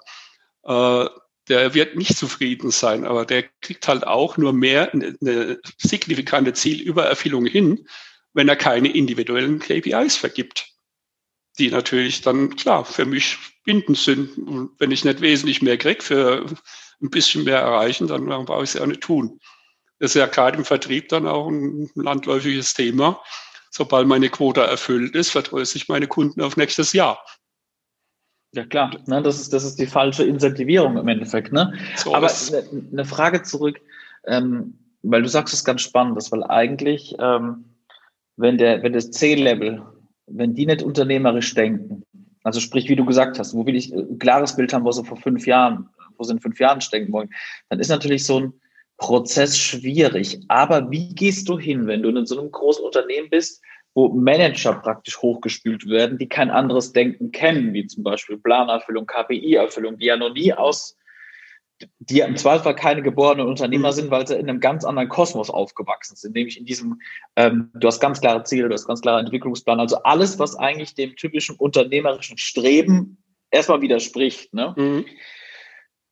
äh, 0.65 1.09
der 1.49 1.75
wird 1.75 1.95
nicht 1.95 2.17
zufrieden 2.17 2.73
sein, 2.73 3.05
aber 3.05 3.25
der 3.25 3.45
kriegt 3.61 3.87
halt 3.87 4.05
auch 4.05 4.37
nur 4.37 4.53
mehr 4.53 4.93
eine, 4.93 5.17
eine 5.21 5.61
signifikante 5.79 6.53
Zielübererfüllung 6.53 7.47
hin, 7.47 7.87
wenn 8.35 8.49
er 8.49 8.57
keine 8.57 8.93
individuellen 8.93 9.61
KPIs 9.61 10.17
vergibt, 10.17 10.67
die 11.59 11.71
natürlich 11.71 12.23
dann 12.23 12.57
klar 12.57 12.85
für 12.85 13.07
mich 13.07 13.39
bindend 13.65 13.99
sind. 13.99 14.37
Und 14.39 14.71
wenn 14.79 14.91
ich 14.91 15.05
nicht 15.05 15.21
wesentlich 15.21 15.63
mehr 15.63 15.77
kriege 15.77 16.03
für 16.03 16.47
ein 17.03 17.11
bisschen 17.11 17.45
mehr 17.45 17.59
erreichen, 17.59 18.07
dann 18.07 18.27
brauche 18.27 18.65
ich 18.65 18.71
es 18.71 18.75
ja 18.75 18.87
nicht 18.87 19.03
tun. 19.03 19.41
Das 19.99 20.11
ist 20.11 20.21
ja 20.21 20.27
gerade 20.27 20.59
im 20.59 20.65
Vertrieb 20.65 21.09
dann 21.09 21.27
auch 21.27 21.49
ein 21.49 21.91
landläufiges 21.95 22.75
Thema. 22.75 23.21
Sobald 23.71 24.07
meine 24.07 24.29
Quote 24.29 24.61
erfüllt 24.63 25.15
ist, 25.15 25.31
vertröste 25.31 25.79
ich 25.79 25.89
meine 25.89 26.07
Kunden 26.07 26.41
auf 26.41 26.57
nächstes 26.57 26.93
Jahr. 26.93 27.19
Ja 28.53 28.65
klar, 28.65 28.97
ne, 29.07 29.23
das, 29.23 29.41
ist, 29.41 29.53
das 29.53 29.65
ist 29.65 29.79
die 29.79 29.87
falsche 29.87 30.25
Incentivierung 30.25 30.97
im 30.97 31.09
Endeffekt. 31.09 31.53
Ne? 31.53 31.75
So 31.97 32.15
Aber 32.15 32.31
eine, 32.31 32.87
eine 32.93 33.05
Frage 33.05 33.43
zurück, 33.43 33.81
ähm, 34.27 34.79
weil 35.03 35.23
du 35.23 35.29
sagst 35.29 35.53
es 35.53 35.65
ganz 35.65 35.83
spannend, 35.83 36.17
dass 36.17 36.33
weil 36.33 36.43
eigentlich, 36.45 37.15
ähm, 37.19 37.65
wenn 38.37 38.57
der, 38.57 38.83
wenn 38.83 38.93
das 38.93 39.11
C-Level, 39.11 39.83
wenn 40.27 40.55
die 40.55 40.67
nicht 40.67 40.83
unternehmerisch 40.83 41.55
denken, 41.55 42.03
also 42.43 42.61
sprich, 42.61 42.89
wie 42.89 42.97
du 42.97 43.05
gesagt 43.05 43.39
hast, 43.39 43.55
wo 43.55 43.67
will 43.67 43.75
ich 43.75 43.93
ein 43.93 44.19
klares 44.19 44.55
Bild 44.55 44.73
haben, 44.73 44.85
wo 44.85 44.93
sie 44.93 45.05
vor 45.05 45.17
fünf 45.17 45.47
Jahren, 45.47 45.89
wo 46.17 46.25
sie 46.25 46.33
in 46.33 46.41
fünf 46.41 46.61
Jahren 46.61 46.81
stecken 46.81 47.13
wollen, 47.13 47.31
dann 47.69 47.81
ist 47.81 47.89
natürlich 47.89 48.25
so 48.25 48.41
ein 48.41 48.53
Prozess 48.99 49.59
schwierig. 49.59 50.41
Aber 50.49 50.91
wie 50.91 51.15
gehst 51.15 51.49
du 51.49 51.59
hin, 51.59 51.87
wenn 51.87 52.03
du 52.03 52.11
in 52.11 52.27
so 52.27 52.39
einem 52.39 52.51
großen 52.51 52.85
Unternehmen 52.85 53.31
bist, 53.31 53.63
wo 53.95 54.09
Manager 54.09 54.75
praktisch 54.75 55.19
hochgespült 55.19 55.89
werden, 55.89 56.19
die 56.19 56.29
kein 56.29 56.51
anderes 56.51 56.93
Denken 56.93 57.33
kennen, 57.33 57.73
wie 57.73 57.87
zum 57.87 58.05
Beispiel 58.05 58.37
Planerfüllung, 58.37 59.07
KPI-Erfüllung, 59.07 59.99
die 59.99 60.07
ja 60.07 60.17
noch 60.17 60.33
nie 60.33 60.53
aus, 60.53 60.97
die 61.99 62.21
im 62.21 62.37
Zweifel 62.37 62.75
keine 62.75 63.03
geborenen 63.03 63.47
Unternehmer 63.47 63.89
mhm. 63.91 63.95
sind, 63.95 64.11
weil 64.11 64.27
sie 64.27 64.37
in 64.37 64.49
einem 64.49 64.61
ganz 64.61 64.85
anderen 64.85 65.09
Kosmos 65.09 65.51
aufgewachsen 65.51 66.17
sind, 66.17 66.35
nämlich 66.35 66.59
in 66.59 66.65
diesem, 66.65 67.01
ähm, 67.37 67.71
du 67.75 67.87
hast 67.87 68.01
ganz 68.01 68.21
klare 68.21 68.45
Ziele, 68.45 68.69
du 68.69 68.75
hast 68.75 68.87
ganz 68.87 69.01
klare 69.01 69.21
Entwicklungsplan, 69.21 69.81
also 69.81 70.03
alles, 70.03 70.39
was 70.39 70.57
eigentlich 70.57 70.95
dem 70.95 71.17
typischen 71.17 71.57
unternehmerischen 71.57 72.39
Streben 72.39 73.19
erstmal 73.51 73.81
widerspricht. 73.81 74.55
Ne? 74.55 74.75
Mhm. 74.77 75.05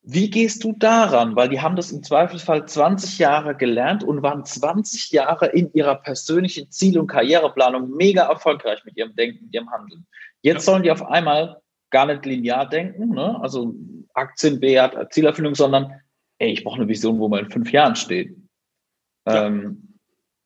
Wie 0.07 0.29
gehst 0.29 0.63
du 0.63 0.73
daran? 0.73 1.35
Weil 1.35 1.49
die 1.49 1.61
haben 1.61 1.75
das 1.75 1.91
im 1.91 2.03
Zweifelsfall 2.03 2.67
20 2.67 3.17
Jahre 3.17 3.55
gelernt 3.55 4.03
und 4.03 4.21
waren 4.21 4.45
20 4.45 5.11
Jahre 5.11 5.47
in 5.47 5.73
ihrer 5.73 5.95
persönlichen 5.95 6.69
Ziel- 6.69 6.99
und 6.99 7.07
Karriereplanung 7.07 7.89
mega 7.95 8.29
erfolgreich 8.29 8.85
mit 8.85 8.97
ihrem 8.97 9.15
Denken, 9.15 9.49
ihrem 9.51 9.71
Handeln. 9.71 10.05
Jetzt 10.43 10.67
ja. 10.67 10.73
sollen 10.73 10.83
die 10.83 10.91
auf 10.91 11.03
einmal 11.07 11.59
gar 11.89 12.05
nicht 12.05 12.23
linear 12.25 12.69
denken, 12.69 13.09
ne? 13.09 13.39
also 13.41 13.73
Aktien, 14.15 14.61
Wert, 14.61 15.13
Zielerfüllung, 15.13 15.55
sondern 15.55 16.01
ey, 16.39 16.51
ich 16.51 16.63
brauche 16.63 16.77
eine 16.77 16.87
Vision, 16.87 17.19
wo 17.19 17.27
man 17.27 17.45
in 17.45 17.51
fünf 17.51 17.71
Jahren 17.71 17.95
steht. 17.95 18.35
Ja. 19.27 19.45
Ähm, 19.45 19.99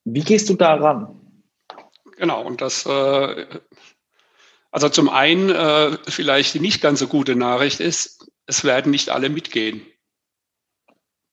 wie 0.04 0.22
gehst 0.22 0.48
du 0.48 0.54
daran? 0.54 1.16
Genau, 2.16 2.44
und 2.44 2.60
das, 2.60 2.86
äh, 2.86 3.46
also 4.70 4.88
zum 4.88 5.08
einen 5.08 5.50
äh, 5.50 5.96
vielleicht 6.08 6.54
die 6.54 6.60
nicht 6.60 6.80
ganz 6.80 6.98
so 6.98 7.06
gute 7.06 7.36
Nachricht 7.36 7.80
ist, 7.80 8.30
es 8.46 8.64
werden 8.64 8.90
nicht 8.90 9.10
alle 9.10 9.28
mitgehen. 9.28 9.86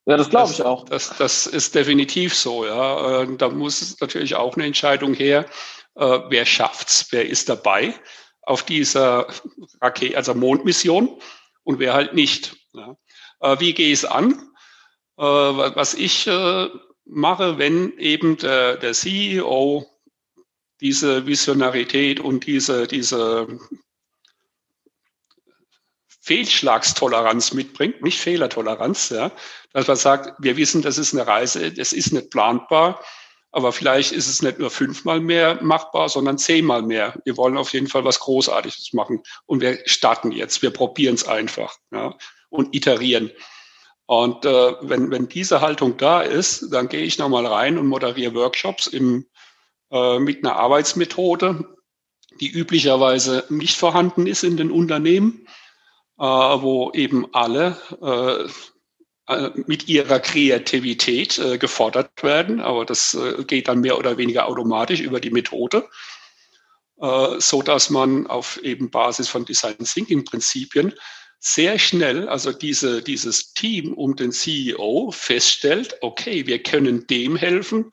Ja, 0.05 0.15
das 0.15 0.29
glaube 0.29 0.53
ich 0.53 0.61
auch. 0.61 0.85
Das, 0.85 1.17
das 1.17 1.47
ist 1.47 1.75
definitiv 1.75 2.33
so, 2.33 2.65
ja. 2.65 3.23
Äh, 3.23 3.37
da 3.37 3.49
muss 3.49 3.99
natürlich 3.99 4.35
auch 4.35 4.55
eine 4.55 4.65
Entscheidung 4.65 5.13
her, 5.13 5.45
äh, 5.95 6.19
wer 6.29 6.45
schafft's, 6.45 7.07
wer 7.11 7.27
ist 7.27 7.49
dabei 7.49 7.93
auf 8.43 8.63
dieser 8.63 9.27
Rakete, 9.81 10.15
also 10.15 10.33
Mondmission 10.33 11.19
und 11.67 11.79
wer 11.79 11.93
halt 11.93 12.13
nicht. 12.13 12.55
Ja. 12.73 12.97
Äh, 13.41 13.59
wie 13.59 13.73
gehe 13.73 13.87
ich 13.87 13.99
es 13.99 14.05
an? 14.05 14.43
Was 15.19 15.95
ich 15.95 16.29
mache, 17.05 17.57
wenn 17.57 17.97
eben 17.97 18.37
der, 18.37 18.77
der 18.77 18.93
CEO 18.93 19.87
diese 20.79 21.25
Visionarität 21.25 22.19
und 22.19 22.45
diese, 22.45 22.85
diese 22.85 23.47
Fehlschlagstoleranz 26.21 27.53
mitbringt, 27.53 28.03
nicht 28.03 28.19
Fehlertoleranz, 28.19 29.09
ja, 29.09 29.31
dass 29.73 29.87
man 29.87 29.97
sagt, 29.97 30.33
wir 30.37 30.55
wissen, 30.55 30.83
das 30.83 30.99
ist 30.99 31.15
eine 31.15 31.25
Reise, 31.25 31.71
das 31.71 31.93
ist 31.93 32.13
nicht 32.13 32.29
planbar, 32.29 33.03
aber 33.51 33.71
vielleicht 33.71 34.11
ist 34.11 34.27
es 34.27 34.41
nicht 34.41 34.59
nur 34.59 34.69
fünfmal 34.69 35.19
mehr 35.19 35.61
machbar, 35.61 36.09
sondern 36.09 36.37
zehnmal 36.37 36.81
mehr. 36.81 37.19
Wir 37.25 37.37
wollen 37.37 37.57
auf 37.57 37.73
jeden 37.73 37.87
Fall 37.87 38.03
was 38.03 38.19
Großartiges 38.19 38.93
machen 38.93 39.23
und 39.45 39.61
wir 39.61 39.79
starten 39.85 40.31
jetzt, 40.31 40.61
wir 40.61 40.71
probieren 40.71 41.15
es 41.15 41.27
einfach 41.27 41.75
ja, 41.91 42.15
und 42.49 42.75
iterieren. 42.75 43.31
Und 44.05 44.45
äh, 44.45 44.73
wenn, 44.81 45.11
wenn 45.11 45.27
diese 45.27 45.61
Haltung 45.61 45.97
da 45.97 46.21
ist, 46.21 46.71
dann 46.71 46.87
gehe 46.87 47.03
ich 47.03 47.17
nochmal 47.17 47.45
rein 47.45 47.77
und 47.77 47.87
moderiere 47.87 48.33
Workshops 48.35 48.87
im, 48.87 49.25
äh, 49.91 50.19
mit 50.19 50.43
einer 50.43 50.55
Arbeitsmethode, 50.55 51.75
die 52.39 52.49
üblicherweise 52.49 53.43
nicht 53.49 53.77
vorhanden 53.77 54.27
ist 54.27 54.43
in 54.43 54.55
den 54.55 54.71
Unternehmen 54.71 55.47
äh, 56.19 56.23
wo 56.23 56.91
eben 56.93 57.27
alle 57.33 57.77
äh, 58.01 58.49
mit 59.65 59.87
ihrer 59.89 60.19
Kreativität 60.19 61.37
äh, 61.37 61.57
gefordert 61.57 62.23
werden, 62.23 62.61
aber 62.61 62.85
das 62.85 63.13
äh, 63.13 63.43
geht 63.43 63.67
dann 63.67 63.81
mehr 63.81 63.97
oder 63.97 64.17
weniger 64.17 64.47
automatisch 64.47 65.01
über 65.01 65.19
die 65.19 65.31
Methode, 65.31 65.87
äh, 67.01 67.39
so 67.39 67.61
dass 67.61 67.89
man 67.89 68.27
auf 68.27 68.57
eben 68.63 68.89
Basis 68.89 69.27
von 69.27 69.43
Design 69.43 69.77
Thinking 69.79 70.23
Prinzipien 70.23 70.93
sehr 71.39 71.77
schnell, 71.77 72.29
also 72.29 72.51
diese, 72.53 73.01
dieses 73.01 73.53
Team 73.53 73.93
um 73.93 74.15
den 74.15 74.31
CEO 74.31 75.11
feststellt, 75.11 75.97
okay, 76.01 76.47
wir 76.47 76.63
können 76.63 77.05
dem 77.07 77.35
helfen, 77.35 77.91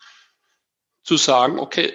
zu 1.03 1.17
sagen, 1.17 1.59
okay, 1.59 1.93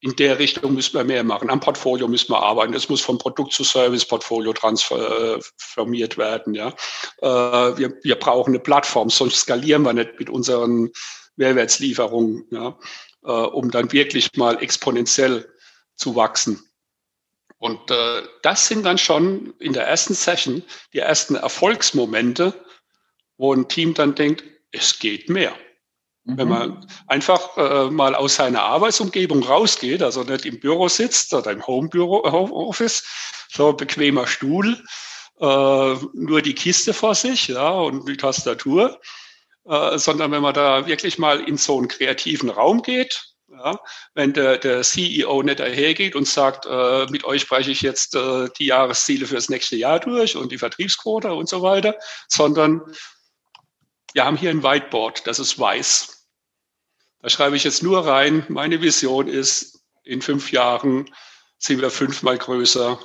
in 0.00 0.14
der 0.16 0.38
Richtung 0.38 0.74
müssen 0.74 0.94
wir 0.94 1.04
mehr 1.04 1.24
machen. 1.24 1.50
Am 1.50 1.60
Portfolio 1.60 2.06
müssen 2.06 2.30
wir 2.30 2.40
arbeiten. 2.40 2.74
Es 2.74 2.88
muss 2.88 3.00
vom 3.00 3.18
Produkt 3.18 3.52
zu 3.52 3.64
Service-Portfolio 3.64 4.52
transformiert 4.52 6.16
werden. 6.16 6.54
Ja. 6.54 6.68
Äh, 7.20 7.78
wir, 7.78 7.98
wir 8.02 8.14
brauchen 8.16 8.50
eine 8.50 8.60
Plattform, 8.60 9.10
sonst 9.10 9.40
skalieren 9.40 9.82
wir 9.82 9.92
nicht 9.92 10.18
mit 10.18 10.30
unseren 10.30 10.90
Mehrwertslieferungen, 11.36 12.46
ja, 12.50 12.78
äh, 13.24 13.30
um 13.30 13.70
dann 13.70 13.92
wirklich 13.92 14.36
mal 14.36 14.62
exponentiell 14.62 15.52
zu 15.96 16.14
wachsen. 16.14 16.62
Und 17.58 17.90
äh, 17.90 18.22
das 18.42 18.68
sind 18.68 18.84
dann 18.84 18.98
schon 18.98 19.52
in 19.58 19.72
der 19.72 19.86
ersten 19.86 20.14
Session 20.14 20.62
die 20.92 21.00
ersten 21.00 21.34
Erfolgsmomente, 21.34 22.54
wo 23.36 23.52
ein 23.52 23.68
Team 23.68 23.94
dann 23.94 24.14
denkt, 24.14 24.44
es 24.70 25.00
geht 25.00 25.28
mehr. 25.28 25.56
Wenn 26.28 26.48
mhm. 26.48 26.52
man 26.52 26.86
einfach 27.06 27.56
äh, 27.56 27.90
mal 27.90 28.14
aus 28.14 28.34
seiner 28.36 28.62
Arbeitsumgebung 28.62 29.42
rausgeht, 29.42 30.02
also 30.02 30.24
nicht 30.24 30.44
im 30.44 30.60
Büro 30.60 30.88
sitzt 30.88 31.32
oder 31.32 31.50
im 31.50 31.66
Homebüro, 31.66 32.30
Homeoffice, 32.30 33.02
so 33.50 33.70
ein 33.70 33.76
bequemer 33.78 34.26
Stuhl, 34.26 34.76
äh, 35.40 35.94
nur 36.12 36.42
die 36.42 36.54
Kiste 36.54 36.92
vor 36.92 37.14
sich, 37.14 37.48
ja, 37.48 37.70
und 37.70 38.06
die 38.06 38.18
Tastatur, 38.18 39.00
äh, 39.64 39.96
sondern 39.96 40.30
wenn 40.30 40.42
man 40.42 40.52
da 40.52 40.86
wirklich 40.86 41.18
mal 41.18 41.40
in 41.40 41.56
so 41.56 41.78
einen 41.78 41.88
kreativen 41.88 42.50
Raum 42.50 42.82
geht, 42.82 43.32
ja, 43.50 43.80
wenn 44.14 44.34
der, 44.34 44.58
der 44.58 44.82
CEO 44.82 45.42
nicht 45.42 45.60
dahergeht 45.60 46.14
und 46.14 46.28
sagt, 46.28 46.66
äh, 46.66 47.06
mit 47.06 47.24
euch 47.24 47.40
spreche 47.40 47.70
ich 47.70 47.80
jetzt 47.80 48.14
äh, 48.14 48.50
die 48.58 48.66
Jahresziele 48.66 49.26
fürs 49.26 49.48
nächste 49.48 49.76
Jahr 49.76 49.98
durch 49.98 50.36
und 50.36 50.52
die 50.52 50.58
Vertriebsquote 50.58 51.32
und 51.32 51.48
so 51.48 51.62
weiter, 51.62 51.96
sondern 52.28 52.82
wir 54.12 54.26
haben 54.26 54.36
hier 54.36 54.50
ein 54.50 54.62
Whiteboard, 54.62 55.26
das 55.26 55.38
ist 55.38 55.58
weiß. 55.58 56.17
Da 57.20 57.28
schreibe 57.28 57.56
ich 57.56 57.64
jetzt 57.64 57.82
nur 57.82 58.06
rein, 58.06 58.44
meine 58.48 58.80
Vision 58.80 59.26
ist, 59.26 59.82
in 60.04 60.22
fünf 60.22 60.52
Jahren 60.52 61.10
sind 61.58 61.80
wir 61.80 61.90
fünfmal 61.90 62.38
größer. 62.38 62.98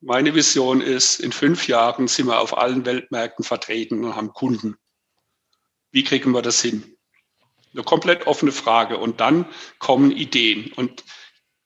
Meine 0.00 0.34
Vision 0.34 0.80
ist, 0.80 1.20
in 1.20 1.32
fünf 1.32 1.68
Jahren 1.68 2.08
sind 2.08 2.26
wir 2.26 2.40
auf 2.40 2.56
allen 2.56 2.84
Weltmärkten 2.84 3.44
vertreten 3.44 4.04
und 4.04 4.16
haben 4.16 4.32
Kunden. 4.32 4.76
Wie 5.92 6.04
kriegen 6.04 6.32
wir 6.32 6.42
das 6.42 6.60
hin? 6.60 6.96
Eine 7.72 7.84
komplett 7.84 8.26
offene 8.26 8.52
Frage. 8.52 8.98
Und 8.98 9.20
dann 9.20 9.46
kommen 9.78 10.10
Ideen. 10.10 10.72
Und 10.72 11.04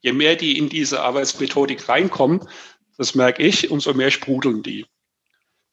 je 0.00 0.12
mehr 0.12 0.36
die 0.36 0.58
in 0.58 0.68
diese 0.68 1.02
Arbeitsmethodik 1.02 1.88
reinkommen, 1.88 2.46
das 2.98 3.14
merke 3.14 3.42
ich, 3.42 3.70
umso 3.70 3.94
mehr 3.94 4.10
sprudeln 4.10 4.62
die. 4.62 4.86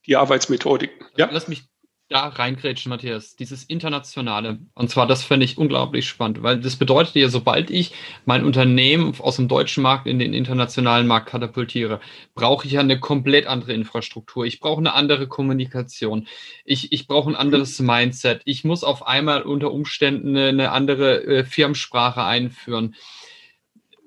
Die 0.05 0.15
Arbeitsmethodik. 0.15 0.91
Ja? 1.17 1.29
Lass 1.31 1.47
mich 1.47 1.63
da 2.12 2.27
reingrätschen, 2.27 2.89
Matthias, 2.89 3.36
dieses 3.36 3.63
Internationale. 3.63 4.60
Und 4.74 4.89
zwar, 4.89 5.08
das 5.08 5.24
fände 5.24 5.46
ich 5.46 5.58
unglaublich 5.58 6.08
spannend, 6.08 6.44
weil 6.44 6.60
das 6.60 6.75
bedeutet 6.75 7.15
ja, 7.15 7.30
sobald 7.30 7.70
ich 7.70 7.94
mein 8.25 8.44
Unternehmen 8.44 9.15
aus 9.20 9.38
dem 9.38 9.48
deutschen 9.48 9.82
Markt 9.82 10.08
in 10.08 10.20
den 10.20 10.34
internationalen 10.34 11.08
Markt 11.08 11.30
katapultiere, 11.30 12.01
brauche 12.36 12.68
ich 12.68 12.74
ja 12.74 12.82
eine 12.82 13.00
komplett 13.00 13.48
andere 13.48 13.74
Infrastruktur. 13.74 14.46
Ich 14.46 14.60
brauche 14.60 14.80
eine 14.80 14.94
andere 14.94 15.27
Kommunikation. 15.27 16.27
Ich, 16.65 16.91
ich 16.91 17.08
brauche 17.08 17.30
ein 17.30 17.36
anderes 17.36 17.80
Mindset. 17.80 18.41
Ich 18.46 18.65
muss 18.65 18.84
auf 18.84 19.08
einmal 19.08 19.44
unter 19.44 19.72
Umständen 19.72 20.36
eine, 20.36 20.50
eine 20.50 20.72
andere 20.72 21.24
äh, 21.24 21.44
Firmensprache 21.46 22.24
einführen 22.24 22.96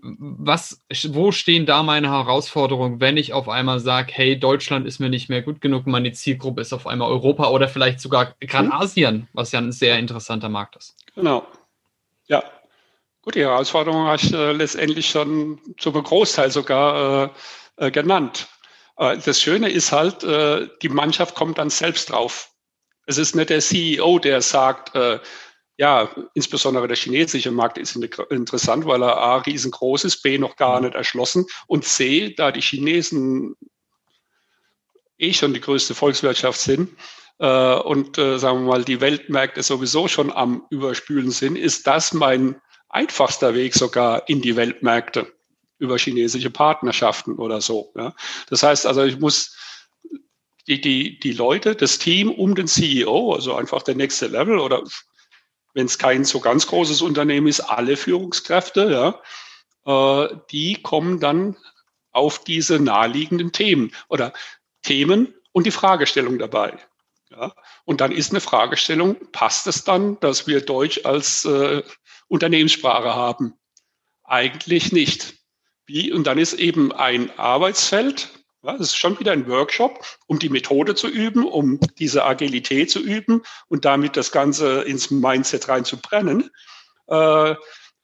was, 0.04 0.84
wo 1.08 1.32
stehen 1.32 1.64
da 1.64 1.82
meine 1.82 2.10
Herausforderungen, 2.10 3.00
wenn 3.00 3.16
ich 3.16 3.32
auf 3.32 3.48
einmal 3.48 3.80
sage, 3.80 4.12
hey, 4.12 4.38
Deutschland 4.38 4.86
ist 4.86 4.98
mir 4.98 5.08
nicht 5.08 5.30
mehr 5.30 5.40
gut 5.40 5.62
genug, 5.62 5.86
meine 5.86 6.12
Zielgruppe 6.12 6.60
ist 6.60 6.74
auf 6.74 6.86
einmal 6.86 7.10
Europa 7.10 7.48
oder 7.48 7.68
vielleicht 7.68 8.00
sogar 8.00 8.34
gerade 8.38 8.66
mhm. 8.66 8.72
Asien, 8.72 9.28
was 9.32 9.52
ja 9.52 9.60
ein 9.60 9.72
sehr 9.72 9.98
interessanter 9.98 10.50
Markt 10.50 10.76
ist. 10.76 10.94
Genau. 11.14 11.46
Ja. 12.26 12.42
Gut, 13.22 13.34
die 13.34 13.40
Herausforderung 13.40 14.04
habe 14.04 14.16
ich 14.16 14.32
äh, 14.34 14.52
letztendlich 14.52 15.08
schon 15.08 15.58
zum 15.78 15.94
Großteil 15.94 16.50
sogar 16.50 17.32
äh, 17.78 17.86
äh, 17.86 17.90
genannt. 17.90 18.48
Äh, 18.98 19.16
das 19.24 19.40
Schöne 19.40 19.70
ist 19.70 19.90
halt, 19.90 20.22
äh, 20.22 20.68
die 20.82 20.90
Mannschaft 20.90 21.34
kommt 21.34 21.56
dann 21.56 21.70
selbst 21.70 22.10
drauf. 22.10 22.50
Es 23.06 23.16
ist 23.16 23.34
nicht 23.34 23.48
der 23.48 23.60
CEO, 23.60 24.18
der 24.18 24.42
sagt, 24.42 24.94
äh, 24.94 25.18
ja, 25.76 26.08
insbesondere 26.34 26.86
der 26.86 26.96
chinesische 26.96 27.50
Markt 27.50 27.78
ist 27.78 27.96
interessant, 27.96 28.86
weil 28.86 29.02
er 29.02 29.16
A, 29.16 29.36
riesengroß 29.38 30.04
ist, 30.04 30.22
B, 30.22 30.38
noch 30.38 30.56
gar 30.56 30.80
nicht 30.80 30.94
erschlossen 30.94 31.46
und 31.66 31.84
C, 31.84 32.34
da 32.34 32.52
die 32.52 32.60
Chinesen 32.60 33.56
eh 35.18 35.32
schon 35.32 35.54
die 35.54 35.60
größte 35.60 35.94
Volkswirtschaft 35.94 36.60
sind 36.60 36.90
äh, 37.38 37.74
und, 37.74 38.18
äh, 38.18 38.38
sagen 38.38 38.60
wir 38.60 38.68
mal, 38.68 38.84
die 38.84 39.00
Weltmärkte 39.00 39.62
sowieso 39.62 40.06
schon 40.06 40.32
am 40.32 40.64
Überspülen 40.70 41.30
sind, 41.30 41.56
ist 41.56 41.86
das 41.86 42.12
mein 42.12 42.60
einfachster 42.88 43.54
Weg 43.54 43.74
sogar 43.74 44.28
in 44.28 44.40
die 44.40 44.56
Weltmärkte 44.56 45.32
über 45.78 45.98
chinesische 45.98 46.50
Partnerschaften 46.50 47.34
oder 47.34 47.60
so. 47.60 47.92
Ja. 47.96 48.14
Das 48.48 48.62
heißt 48.62 48.86
also, 48.86 49.02
ich 49.02 49.18
muss 49.18 49.56
die, 50.68 50.80
die, 50.80 51.18
die 51.18 51.32
Leute, 51.32 51.74
das 51.74 51.98
Team 51.98 52.30
um 52.30 52.54
den 52.54 52.68
CEO, 52.68 53.34
also 53.34 53.54
einfach 53.54 53.82
der 53.82 53.96
nächste 53.96 54.28
Level 54.28 54.58
oder 54.58 54.82
wenn 55.74 55.86
es 55.86 55.98
kein 55.98 56.24
so 56.24 56.40
ganz 56.40 56.66
großes 56.66 57.02
Unternehmen 57.02 57.48
ist, 57.48 57.60
alle 57.60 57.96
Führungskräfte, 57.96 58.90
ja, 58.90 60.24
äh, 60.24 60.36
die 60.50 60.80
kommen 60.82 61.20
dann 61.20 61.56
auf 62.12 62.42
diese 62.42 62.78
naheliegenden 62.78 63.52
Themen 63.52 63.92
oder 64.08 64.32
Themen 64.82 65.34
und 65.52 65.66
die 65.66 65.72
Fragestellung 65.72 66.38
dabei. 66.38 66.78
Ja. 67.30 67.52
Und 67.84 68.00
dann 68.00 68.12
ist 68.12 68.30
eine 68.30 68.40
Fragestellung, 68.40 69.16
passt 69.32 69.66
es 69.66 69.84
dann, 69.84 70.18
dass 70.20 70.46
wir 70.46 70.60
Deutsch 70.60 71.00
als 71.04 71.44
äh, 71.44 71.82
Unternehmenssprache 72.28 73.14
haben? 73.14 73.54
Eigentlich 74.22 74.92
nicht. 74.92 75.34
Wie? 75.86 76.12
Und 76.12 76.26
dann 76.26 76.38
ist 76.38 76.54
eben 76.54 76.92
ein 76.92 77.36
Arbeitsfeld, 77.38 78.30
ja, 78.64 78.72
das 78.72 78.88
ist 78.88 78.96
schon 78.96 79.18
wieder 79.20 79.32
ein 79.32 79.46
Workshop, 79.46 80.04
um 80.26 80.38
die 80.38 80.48
Methode 80.48 80.94
zu 80.94 81.08
üben, 81.08 81.44
um 81.44 81.78
diese 81.98 82.24
Agilität 82.24 82.90
zu 82.90 83.00
üben 83.00 83.42
und 83.68 83.84
damit 83.84 84.16
das 84.16 84.32
Ganze 84.32 84.82
ins 84.82 85.10
Mindset 85.10 85.68
reinzubrennen. 85.68 86.50
Äh, 87.08 87.54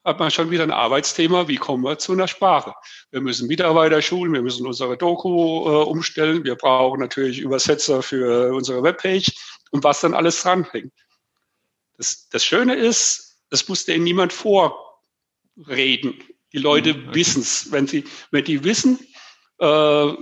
hat 0.03 0.19
man 0.19 0.31
schon 0.31 0.51
wieder 0.51 0.63
ein 0.63 0.71
Arbeitsthema, 0.71 1.49
wie 1.49 1.57
kommen 1.57 1.85
wir 1.85 1.99
zu 1.99 2.13
einer 2.13 2.29
Sprache. 2.29 2.75
Wir 3.11 3.21
müssen 3.21 3.49
Mitarbeiter 3.49 4.01
schulen, 4.01 4.33
wir 4.33 4.43
müssen 4.43 4.67
unsere 4.67 4.97
Doku 4.97 5.67
äh, 5.67 5.85
umstellen, 5.85 6.45
wir 6.45 6.57
brauchen 6.57 7.01
natürlich 7.01 7.39
Übersetzer 7.39 8.03
für 8.03 8.55
unsere 8.55 8.83
Webpage 8.83 9.31
und 9.71 9.85
was 9.85 10.01
dann 10.01 10.15
alles 10.15 10.43
dranhängt. 10.43 10.93
Das, 11.97 12.29
das 12.31 12.45
Schöne 12.45 12.77
ist, 12.77 13.43
das 13.51 13.69
musste 13.69 13.93
ihnen 13.93 14.05
niemand 14.05 14.33
vorreden. 14.33 14.75
Die 16.53 16.59
Leute 16.59 16.95
mhm, 16.95 17.09
okay. 17.09 17.15
wissen 17.15 17.43
es. 17.43 17.71
Wenn, 17.71 17.87
sie, 17.87 18.05
wenn 18.31 18.45
die 18.45 18.65
wissen, 18.65 18.99
äh, 19.59 20.13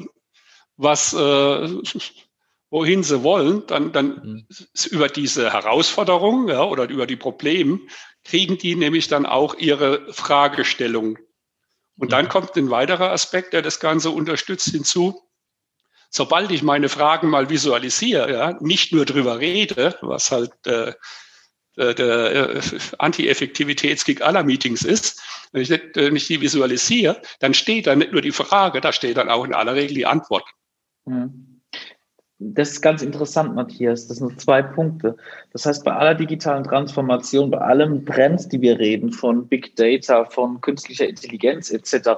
was, 0.79 1.13
äh, 1.13 1.19
wohin 2.71 3.03
sie 3.03 3.23
wollen, 3.23 3.67
dann, 3.67 3.93
dann 3.93 4.07
mhm. 4.25 4.47
über 4.91 5.09
diese 5.09 5.53
Herausforderung 5.53 6.49
ja, 6.49 6.65
oder 6.65 6.89
über 6.89 7.07
die 7.07 7.17
Probleme 7.17 7.81
kriegen 8.25 8.59
die 8.59 8.75
nämlich 8.75 9.09
dann 9.09 9.27
auch 9.27 9.55
ihre 9.55 10.13
Fragestellung. 10.13 11.19
Und 11.97 12.13
dann 12.13 12.27
mhm. 12.27 12.31
kommt 12.31 12.57
ein 12.57 12.71
weiterer 12.71 13.11
Aspekt, 13.11 13.53
der 13.53 13.63
das 13.63 13.81
Ganze 13.81 14.11
unterstützt 14.11 14.71
hinzu. 14.71 15.23
Sobald 16.11 16.51
ich 16.51 16.63
meine 16.63 16.89
Fragen 16.89 17.29
mal 17.29 17.51
visualisiere, 17.51 18.33
ja, 18.33 18.59
nicht 18.61 18.93
nur 18.93 19.05
drüber 19.05 19.41
rede, 19.41 19.99
was 20.01 20.31
halt 20.31 20.53
äh, 20.67 20.95
äh, 21.77 21.95
der 21.95 22.57
äh, 22.57 22.61
Anti-Effektivitätskick 22.99 24.23
aller 24.23 24.43
Meetings 24.43 24.83
ist, 24.83 25.23
wenn 25.53 25.63
ich, 25.63 25.71
wenn 25.71 26.17
ich 26.17 26.27
die 26.27 26.41
visualisiere, 26.41 27.21
dann 27.41 27.55
steht 27.55 27.87
da 27.87 27.95
nicht 27.95 28.13
nur 28.13 28.23
die 28.23 28.33
Frage, 28.33 28.81
da 28.81 28.93
steht 28.93 29.17
dann 29.17 29.31
auch 29.31 29.45
in 29.45 29.55
aller 29.55 29.75
Regel 29.75 29.95
die 29.95 30.07
Antwort. 30.07 30.45
Das 32.41 32.71
ist 32.71 32.83
ganz 32.83 33.03
interessant, 33.03 33.57
Matthias. 33.57 34.07
Das 34.07 34.19
sind 34.19 34.41
zwei 34.41 34.62
Punkte. 34.62 35.17
Das 35.53 35.67
heißt, 35.67 35.85
bei 35.85 35.93
aller 35.93 36.15
digitalen 36.15 36.62
Transformation, 36.62 37.50
bei 37.50 37.59
allem 37.59 38.07
Trends, 38.07 38.49
die 38.49 38.61
wir 38.61 38.79
reden, 38.79 39.11
von 39.11 39.49
Big 39.49 39.75
Data, 39.75 40.25
von 40.25 40.61
künstlicher 40.61 41.09
Intelligenz 41.09 41.73
etc., 41.73 42.11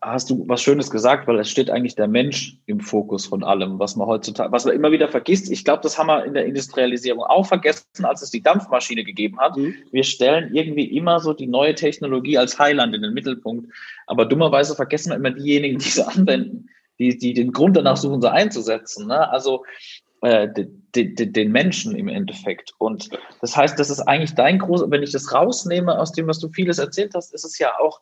hast 0.00 0.30
du 0.30 0.48
was 0.48 0.62
Schönes 0.62 0.90
gesagt, 0.90 1.28
weil 1.28 1.38
es 1.38 1.50
steht 1.50 1.70
eigentlich 1.70 1.94
der 1.94 2.08
Mensch 2.08 2.56
im 2.64 2.80
Fokus 2.80 3.26
von 3.26 3.44
allem, 3.44 3.78
was 3.78 3.94
man 3.94 4.06
heutzutage, 4.06 4.50
was 4.50 4.64
man 4.64 4.74
immer 4.74 4.90
wieder 4.90 5.06
vergisst. 5.06 5.50
Ich 5.50 5.64
glaube, 5.66 5.82
das 5.82 5.98
haben 5.98 6.06
wir 6.06 6.24
in 6.24 6.32
der 6.32 6.46
Industrialisierung 6.46 7.22
auch 7.22 7.46
vergessen, 7.46 8.04
als 8.04 8.22
es 8.22 8.30
die 8.30 8.42
Dampfmaschine 8.42 9.04
gegeben 9.04 9.38
hat. 9.38 9.54
Mhm. 9.58 9.74
Wir 9.92 10.02
stellen 10.02 10.54
irgendwie 10.54 10.96
immer 10.96 11.20
so 11.20 11.34
die 11.34 11.46
neue 11.46 11.74
Technologie 11.74 12.38
als 12.38 12.58
Heiland 12.58 12.94
in 12.94 13.02
den 13.02 13.12
Mittelpunkt. 13.12 13.70
Aber 14.06 14.24
dummerweise 14.24 14.74
vergessen 14.74 15.10
wir 15.10 15.16
immer 15.16 15.30
diejenigen, 15.30 15.78
die 15.78 15.90
sie 15.90 16.06
anwenden 16.08 16.70
die, 16.98 17.16
die 17.16 17.34
den 17.34 17.52
Grund 17.52 17.76
danach 17.76 17.96
suchen, 17.96 18.20
sie 18.20 18.30
einzusetzen. 18.30 19.06
Ne? 19.06 19.30
Also 19.30 19.64
äh, 20.22 20.48
de, 20.48 21.14
de, 21.14 21.26
den 21.26 21.52
Menschen 21.52 21.94
im 21.94 22.08
Endeffekt. 22.08 22.72
Und 22.78 23.10
das 23.40 23.56
heißt, 23.56 23.78
das 23.78 23.90
ist 23.90 24.00
eigentlich 24.00 24.34
dein 24.34 24.58
großer, 24.58 24.90
wenn 24.90 25.02
ich 25.02 25.12
das 25.12 25.32
rausnehme 25.32 25.98
aus 25.98 26.12
dem, 26.12 26.26
was 26.26 26.38
du 26.38 26.48
vieles 26.48 26.78
erzählt 26.78 27.12
hast, 27.14 27.34
ist 27.34 27.44
es 27.44 27.58
ja 27.58 27.72
auch, 27.78 28.00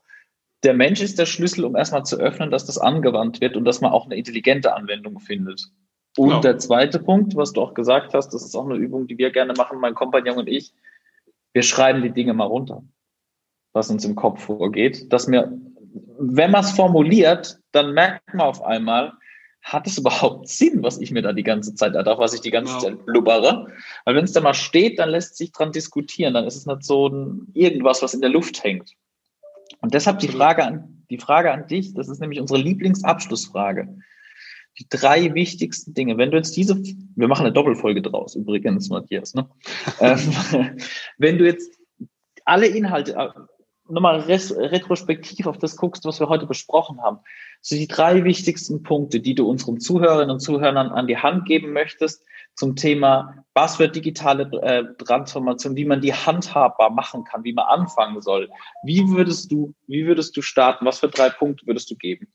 der 0.63 0.75
Mensch 0.75 1.03
ist 1.03 1.19
der 1.19 1.27
Schlüssel, 1.27 1.65
um 1.65 1.77
erstmal 1.77 2.05
zu 2.05 2.17
öffnen, 2.17 2.51
dass 2.51 2.65
das 2.65 2.79
angewandt 2.79 3.41
wird 3.41 3.57
und 3.57 3.65
dass 3.65 3.81
man 3.81 3.93
auch 3.93 4.07
eine 4.07 4.17
intelligente 4.17 4.75
Anwendung 4.75 5.21
findet. 5.21 5.69
Und 6.17 6.29
genau. 6.29 6.41
der 6.41 6.59
zweite 6.59 7.01
Punkt, 7.01 7.37
was 7.37 7.53
du 7.53 7.61
auch 7.61 7.75
gesagt 7.75 8.15
hast, 8.15 8.31
das 8.31 8.45
ist 8.45 8.55
auch 8.55 8.65
eine 8.65 8.77
Übung, 8.77 9.07
die 9.07 9.19
wir 9.19 9.31
gerne 9.31 9.53
machen, 9.53 9.81
mein 9.81 9.95
Kompagnon 9.95 10.39
und 10.39 10.49
ich. 10.49 10.73
Wir 11.53 11.63
schreiben 11.63 12.03
die 12.03 12.13
Dinge 12.13 12.33
mal 12.33 12.47
runter, 12.47 12.83
was 13.73 13.91
uns 13.91 14.05
im 14.05 14.15
Kopf 14.15 14.45
vorgeht, 14.45 15.13
dass 15.13 15.29
wir 15.31 15.53
wenn 16.33 16.51
man 16.51 16.65
es 16.65 16.73
formuliert, 16.73 17.59
dann 17.73 17.93
merkt 17.93 18.35
man 18.35 18.47
auf 18.47 18.63
einmal, 18.63 19.13
hat 19.63 19.87
es 19.87 19.99
überhaupt 19.99 20.49
Sinn, 20.49 20.83
was 20.83 21.01
ich 21.01 21.11
mir 21.11 21.23
da 21.23 21.33
die 21.33 21.43
ganze 21.43 21.75
Zeit 21.75 21.95
erdache, 21.95 22.19
was 22.19 22.35
ich 22.35 22.41
die 22.41 22.51
ganze 22.51 22.75
wow. 22.75 22.83
Zeit 22.83 23.07
blubbere? 23.07 23.67
Weil 24.05 24.15
wenn 24.15 24.25
es 24.25 24.33
da 24.33 24.41
mal 24.41 24.55
steht, 24.55 24.99
dann 24.99 25.11
lässt 25.11 25.37
sich 25.37 25.53
dran 25.53 25.73
diskutieren, 25.73 26.35
dann 26.35 26.47
ist 26.47 26.57
es 26.57 26.67
nicht 26.67 26.85
so 26.85 27.09
ein 27.09 27.49
irgendwas, 27.55 28.03
was 28.03 28.15
in 28.15 28.21
der 28.21 28.31
Luft 28.31 28.63
hängt. 28.63 28.93
Und 29.81 29.95
deshalb 29.95 30.19
die 30.19 30.29
Frage 30.29 30.65
an, 30.65 31.05
die 31.11 31.19
Frage 31.19 31.51
an 31.51 31.67
dich, 31.67 31.95
das 31.95 32.09
ist 32.09 32.21
nämlich 32.21 32.41
unsere 32.41 32.61
Lieblingsabschlussfrage. 32.61 33.99
Die 34.79 34.87
drei 34.89 35.35
wichtigsten 35.35 35.95
Dinge, 35.95 36.19
wenn 36.19 36.31
du 36.31 36.37
jetzt 36.37 36.57
diese, 36.57 36.83
wir 36.83 37.29
machen 37.29 37.47
eine 37.47 37.53
Doppelfolge 37.53 38.03
draus, 38.03 38.35
übrigens, 38.35 38.89
Matthias, 38.89 39.35
ne? 39.35 39.49
ähm, 40.01 40.19
wenn 41.19 41.39
du 41.39 41.45
jetzt 41.45 41.79
alle 42.45 42.67
Inhalte, 42.67 43.33
nochmal 43.89 44.21
retrospektiv 44.21 45.47
auf 45.47 45.59
das 45.59 45.77
guckst, 45.77 46.05
was 46.05 46.21
wir 46.21 46.29
heute 46.29 46.47
besprochen 46.47 47.03
haben, 47.03 47.19
so 47.61 47.77
die 47.77 47.89
drei 47.89 48.25
wichtigsten 48.25 48.83
Punkte, 48.83 49.21
die 49.21 49.35
du 49.35 49.49
unseren 49.49 49.81
Zuhörerinnen 49.81 50.31
und 50.31 50.41
Zuhörern 50.41 50.77
an 50.77 51.07
die 51.07 51.19
Hand 51.19 51.47
geben 51.47 51.73
möchtest 51.73 52.25
zum 52.55 52.77
Thema, 52.77 53.45
was 53.53 53.79
wird 53.79 53.97
digitale 53.97 54.45
äh, 54.63 54.85
Transformation, 55.03 55.77
wie 55.77 55.85
man 55.85 56.01
die 56.01 56.15
handhabbar 56.15 56.91
machen 56.91 57.25
kann, 57.25 57.45
wie 57.45 57.53
man 57.53 57.67
anfangen 57.67 58.21
soll. 58.23 58.49
Wie 58.85 59.09
würdest 59.09 59.51
du, 59.51 59.75
wie 59.87 60.07
würdest 60.07 60.37
du 60.37 60.43
starten? 60.43 60.87
Was 60.87 61.01
für 61.01 61.09
drei 61.09 61.31
Punkte 61.31 61.67
würdest 61.67 61.91
du 61.91 61.97
geben? 61.97 62.33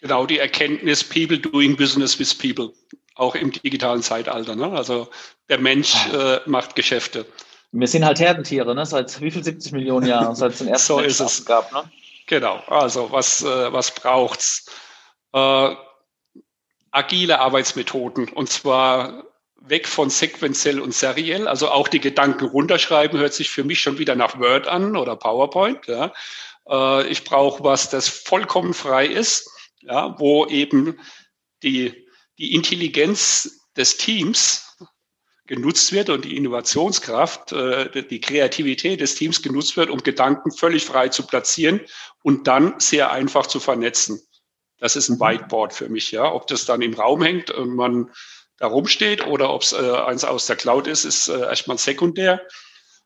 Genau, 0.00 0.26
die 0.26 0.38
Erkenntnis, 0.38 1.02
People 1.02 1.38
doing 1.38 1.76
business 1.76 2.18
with 2.18 2.34
people, 2.34 2.72
auch 3.14 3.34
im 3.34 3.50
digitalen 3.50 4.02
Zeitalter. 4.02 4.54
Ne? 4.54 4.70
Also 4.70 5.08
der 5.48 5.58
Mensch 5.58 5.94
äh, 6.12 6.40
macht 6.44 6.76
Geschäfte. 6.76 7.26
Wir 7.72 7.88
sind 7.88 8.04
halt 8.04 8.20
Herdentiere, 8.20 8.74
ne? 8.74 8.86
Seit 8.86 9.20
wie 9.20 9.30
viel 9.30 9.44
70 9.44 9.72
Millionen 9.72 10.06
Jahren, 10.06 10.34
seit 10.34 10.52
es 10.52 10.58
den 10.58 10.68
ersten 10.68 10.86
so 10.94 11.00
ist 11.00 11.20
es. 11.20 11.44
gab, 11.44 11.72
ne? 11.72 11.90
Genau. 12.26 12.62
Also 12.66 13.10
was 13.12 13.42
äh, 13.42 13.72
was 13.72 13.94
braucht's? 13.94 14.66
Äh, 15.32 15.74
agile 16.90 17.40
Arbeitsmethoden 17.40 18.28
und 18.28 18.48
zwar 18.48 19.24
weg 19.56 19.86
von 19.86 20.10
sequenziell 20.10 20.80
und 20.80 20.94
seriell. 20.94 21.48
Also 21.48 21.68
auch 21.70 21.88
die 21.88 22.00
Gedanken 22.00 22.46
runterschreiben 22.46 23.18
hört 23.18 23.34
sich 23.34 23.50
für 23.50 23.64
mich 23.64 23.80
schon 23.80 23.98
wieder 23.98 24.14
nach 24.14 24.38
Word 24.38 24.66
an 24.66 24.96
oder 24.96 25.16
PowerPoint. 25.16 25.86
Ja. 25.86 26.12
Äh, 26.68 27.08
ich 27.08 27.24
brauche 27.24 27.62
was, 27.64 27.90
das 27.90 28.08
vollkommen 28.08 28.74
frei 28.74 29.06
ist, 29.06 29.50
ja, 29.82 30.18
wo 30.18 30.46
eben 30.46 30.98
die 31.62 32.06
die 32.38 32.54
Intelligenz 32.54 33.66
des 33.76 33.96
Teams 33.96 34.76
genutzt 35.46 35.92
wird 35.92 36.10
und 36.10 36.24
die 36.24 36.36
Innovationskraft, 36.36 37.52
äh, 37.52 38.02
die 38.02 38.20
Kreativität 38.20 39.00
des 39.00 39.14
Teams 39.14 39.42
genutzt 39.42 39.76
wird, 39.76 39.90
um 39.90 40.02
Gedanken 40.02 40.50
völlig 40.50 40.84
frei 40.84 41.08
zu 41.08 41.26
platzieren 41.26 41.80
und 42.22 42.46
dann 42.46 42.74
sehr 42.78 43.12
einfach 43.12 43.46
zu 43.46 43.60
vernetzen. 43.60 44.20
Das 44.78 44.96
ist 44.96 45.08
ein 45.08 45.16
mhm. 45.16 45.20
Whiteboard 45.20 45.72
für 45.72 45.88
mich, 45.88 46.10
ja. 46.10 46.30
Ob 46.32 46.46
das 46.46 46.64
dann 46.64 46.82
im 46.82 46.94
Raum 46.94 47.22
hängt 47.22 47.50
und 47.50 47.74
man 47.74 48.10
da 48.58 48.66
rumsteht 48.66 49.26
oder 49.26 49.52
ob 49.52 49.62
es 49.62 49.72
äh, 49.72 49.76
eins 49.76 50.24
aus 50.24 50.46
der 50.46 50.56
Cloud 50.56 50.86
ist, 50.86 51.04
ist 51.04 51.28
äh, 51.28 51.40
erstmal 51.40 51.78
sekundär. 51.78 52.42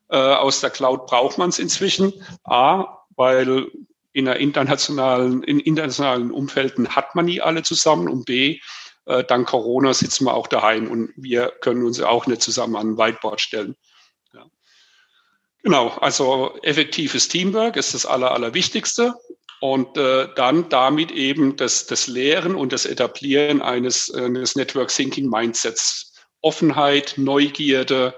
Äh, 0.08 0.16
aus 0.16 0.60
der 0.60 0.70
Cloud 0.70 1.06
braucht 1.06 1.38
man 1.38 1.50
es 1.50 1.58
inzwischen. 1.58 2.12
A, 2.44 2.98
weil 3.16 3.70
in 4.12 4.28
einer 4.28 4.38
internationalen, 4.38 5.42
in 5.42 5.60
internationalen 5.60 6.30
Umfelden 6.30 6.94
hat 6.96 7.14
man 7.14 7.26
nie 7.26 7.40
alle 7.40 7.62
zusammen 7.62 8.08
und 8.08 8.24
B, 8.24 8.60
äh, 9.06 9.24
dank 9.24 9.48
Corona 9.48 9.94
sitzen 9.94 10.24
wir 10.24 10.34
auch 10.34 10.46
daheim 10.46 10.90
und 10.90 11.12
wir 11.16 11.52
können 11.60 11.84
uns 11.84 12.00
auch 12.00 12.26
nicht 12.26 12.42
zusammen 12.42 12.76
an 12.76 12.90
ein 12.90 12.98
Whiteboard 12.98 13.40
stellen. 13.40 13.76
Ja. 14.32 14.46
Genau, 15.62 15.88
also 15.88 16.58
effektives 16.62 17.28
Teamwork 17.28 17.76
ist 17.76 17.94
das 17.94 18.06
Aller, 18.06 18.32
Allerwichtigste. 18.32 19.14
Und 19.62 19.98
äh, 19.98 20.26
dann 20.36 20.70
damit 20.70 21.10
eben 21.10 21.54
das, 21.56 21.86
das 21.86 22.06
Lehren 22.06 22.54
und 22.54 22.72
das 22.72 22.86
Etablieren 22.86 23.60
eines, 23.60 24.10
eines 24.10 24.56
Network 24.56 24.88
Thinking 24.88 25.28
Mindsets. 25.28 26.14
Offenheit, 26.40 27.14
Neugierde, 27.18 28.14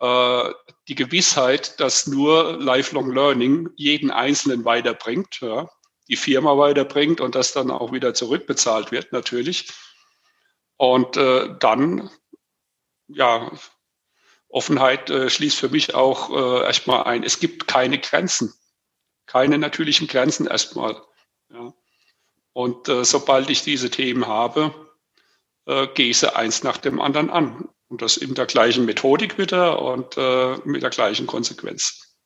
äh, 0.00 0.50
die 0.88 0.94
Gewissheit, 0.94 1.78
dass 1.78 2.06
nur 2.06 2.58
Lifelong 2.58 3.12
Learning 3.12 3.68
jeden 3.76 4.10
Einzelnen 4.10 4.64
weiterbringt, 4.64 5.40
ja, 5.42 5.68
die 6.08 6.16
Firma 6.16 6.56
weiterbringt 6.56 7.20
und 7.20 7.34
das 7.34 7.52
dann 7.52 7.70
auch 7.70 7.92
wieder 7.92 8.14
zurückbezahlt 8.14 8.90
wird, 8.92 9.12
natürlich. 9.12 9.68
Und 10.82 11.16
äh, 11.16 11.54
dann, 11.60 12.10
ja, 13.06 13.52
Offenheit 14.48 15.10
äh, 15.10 15.30
schließt 15.30 15.56
für 15.56 15.68
mich 15.68 15.94
auch 15.94 16.30
äh, 16.30 16.66
erstmal 16.66 17.04
ein, 17.04 17.22
es 17.22 17.38
gibt 17.38 17.68
keine 17.68 18.00
Grenzen, 18.00 18.52
keine 19.26 19.58
natürlichen 19.58 20.08
Grenzen 20.08 20.48
erstmal. 20.48 21.00
Ja. 21.52 21.72
Und 22.52 22.88
äh, 22.88 23.04
sobald 23.04 23.48
ich 23.48 23.62
diese 23.62 23.90
Themen 23.90 24.26
habe, 24.26 24.74
äh, 25.66 25.86
gehe 25.94 26.10
ich 26.10 26.18
sie 26.18 26.34
eins 26.34 26.64
nach 26.64 26.78
dem 26.78 27.00
anderen 27.00 27.30
an. 27.30 27.68
Und 27.86 28.02
das 28.02 28.16
in 28.16 28.34
der 28.34 28.46
gleichen 28.46 28.84
Methodik 28.84 29.38
wieder 29.38 29.80
und 29.80 30.16
äh, 30.16 30.56
mit 30.64 30.82
der 30.82 30.90
gleichen 30.90 31.28
Konsequenz. 31.28 32.18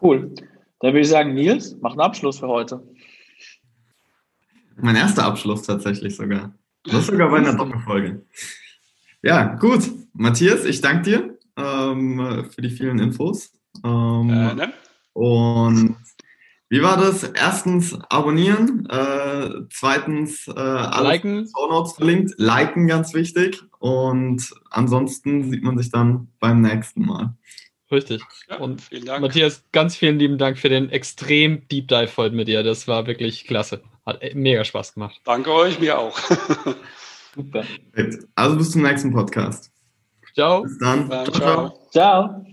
Cool. 0.00 0.34
Dann 0.80 0.94
würde 0.94 1.00
ich 1.00 1.10
sagen, 1.10 1.34
Nils, 1.34 1.76
mach 1.82 1.90
einen 1.90 2.00
Abschluss 2.00 2.38
für 2.38 2.48
heute. 2.48 2.82
Mein 4.76 4.96
erster 4.96 5.24
Abschluss 5.26 5.60
tatsächlich 5.60 6.16
sogar. 6.16 6.54
Das 6.86 7.00
ist 7.00 7.06
sogar 7.06 7.30
bei 7.30 7.38
einer 7.38 7.54
Doppelfolge. 7.54 8.24
Ja, 9.22 9.54
gut. 9.56 9.90
Matthias, 10.12 10.64
ich 10.64 10.80
danke 10.80 11.02
dir 11.02 11.38
ähm, 11.56 12.46
für 12.50 12.62
die 12.62 12.70
vielen 12.70 12.98
Infos. 12.98 13.52
Ähm, 13.84 14.30
äh, 14.30 14.54
ne? 14.54 14.72
Und 15.12 15.96
wie 16.68 16.82
war 16.82 16.96
das? 16.96 17.22
Erstens 17.22 17.94
abonnieren, 18.08 18.86
äh, 18.90 19.50
zweitens 19.70 20.48
äh, 20.48 20.52
alle 20.52 21.08
liken. 21.08 21.48
Shownotes 21.56 21.92
verlinkt, 21.92 22.34
liken 22.38 22.86
ganz 22.86 23.14
wichtig 23.14 23.62
und 23.78 24.52
ansonsten 24.70 25.50
sieht 25.50 25.62
man 25.62 25.78
sich 25.78 25.90
dann 25.90 26.28
beim 26.40 26.62
nächsten 26.62 27.06
Mal. 27.06 27.36
Richtig. 27.90 28.22
Ja, 28.48 28.56
und 28.56 28.80
vielen 28.80 29.04
Dank. 29.04 29.20
Matthias, 29.20 29.62
ganz 29.72 29.96
vielen 29.96 30.18
lieben 30.18 30.38
Dank 30.38 30.58
für 30.58 30.68
den 30.68 30.90
extrem 30.90 31.66
Deep 31.68 31.88
Dive 31.88 32.10
heute 32.16 32.34
mit 32.34 32.48
dir. 32.48 32.62
Das 32.62 32.88
war 32.88 33.06
wirklich 33.06 33.44
klasse. 33.44 33.80
Hat 34.04 34.20
mega 34.34 34.64
Spaß 34.64 34.94
gemacht. 34.94 35.20
Danke 35.24 35.52
euch, 35.52 35.78
mir 35.78 35.98
auch. 35.98 36.18
Super. 37.34 37.64
Also 38.34 38.56
bis 38.56 38.70
zum 38.72 38.82
nächsten 38.82 39.12
Podcast. 39.12 39.70
Ciao. 40.34 40.62
Bis 40.62 40.78
dann. 40.78 41.08
dann 41.08 41.26
ciao, 41.26 41.38
ciao. 41.38 41.88
Ciao. 41.90 42.46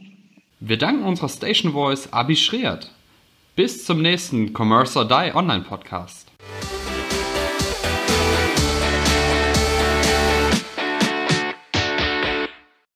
Wir 0.60 0.78
danken 0.78 1.04
unserer 1.04 1.30
Station 1.30 1.74
Voice 1.74 2.12
Abi 2.12 2.36
Schreert. 2.36 2.92
Bis 3.56 3.86
zum 3.86 4.02
nächsten 4.02 4.54
Commerce 4.54 4.98
or 4.98 5.08
Die 5.08 5.36
Online 5.36 5.64
Podcast. 5.64 6.33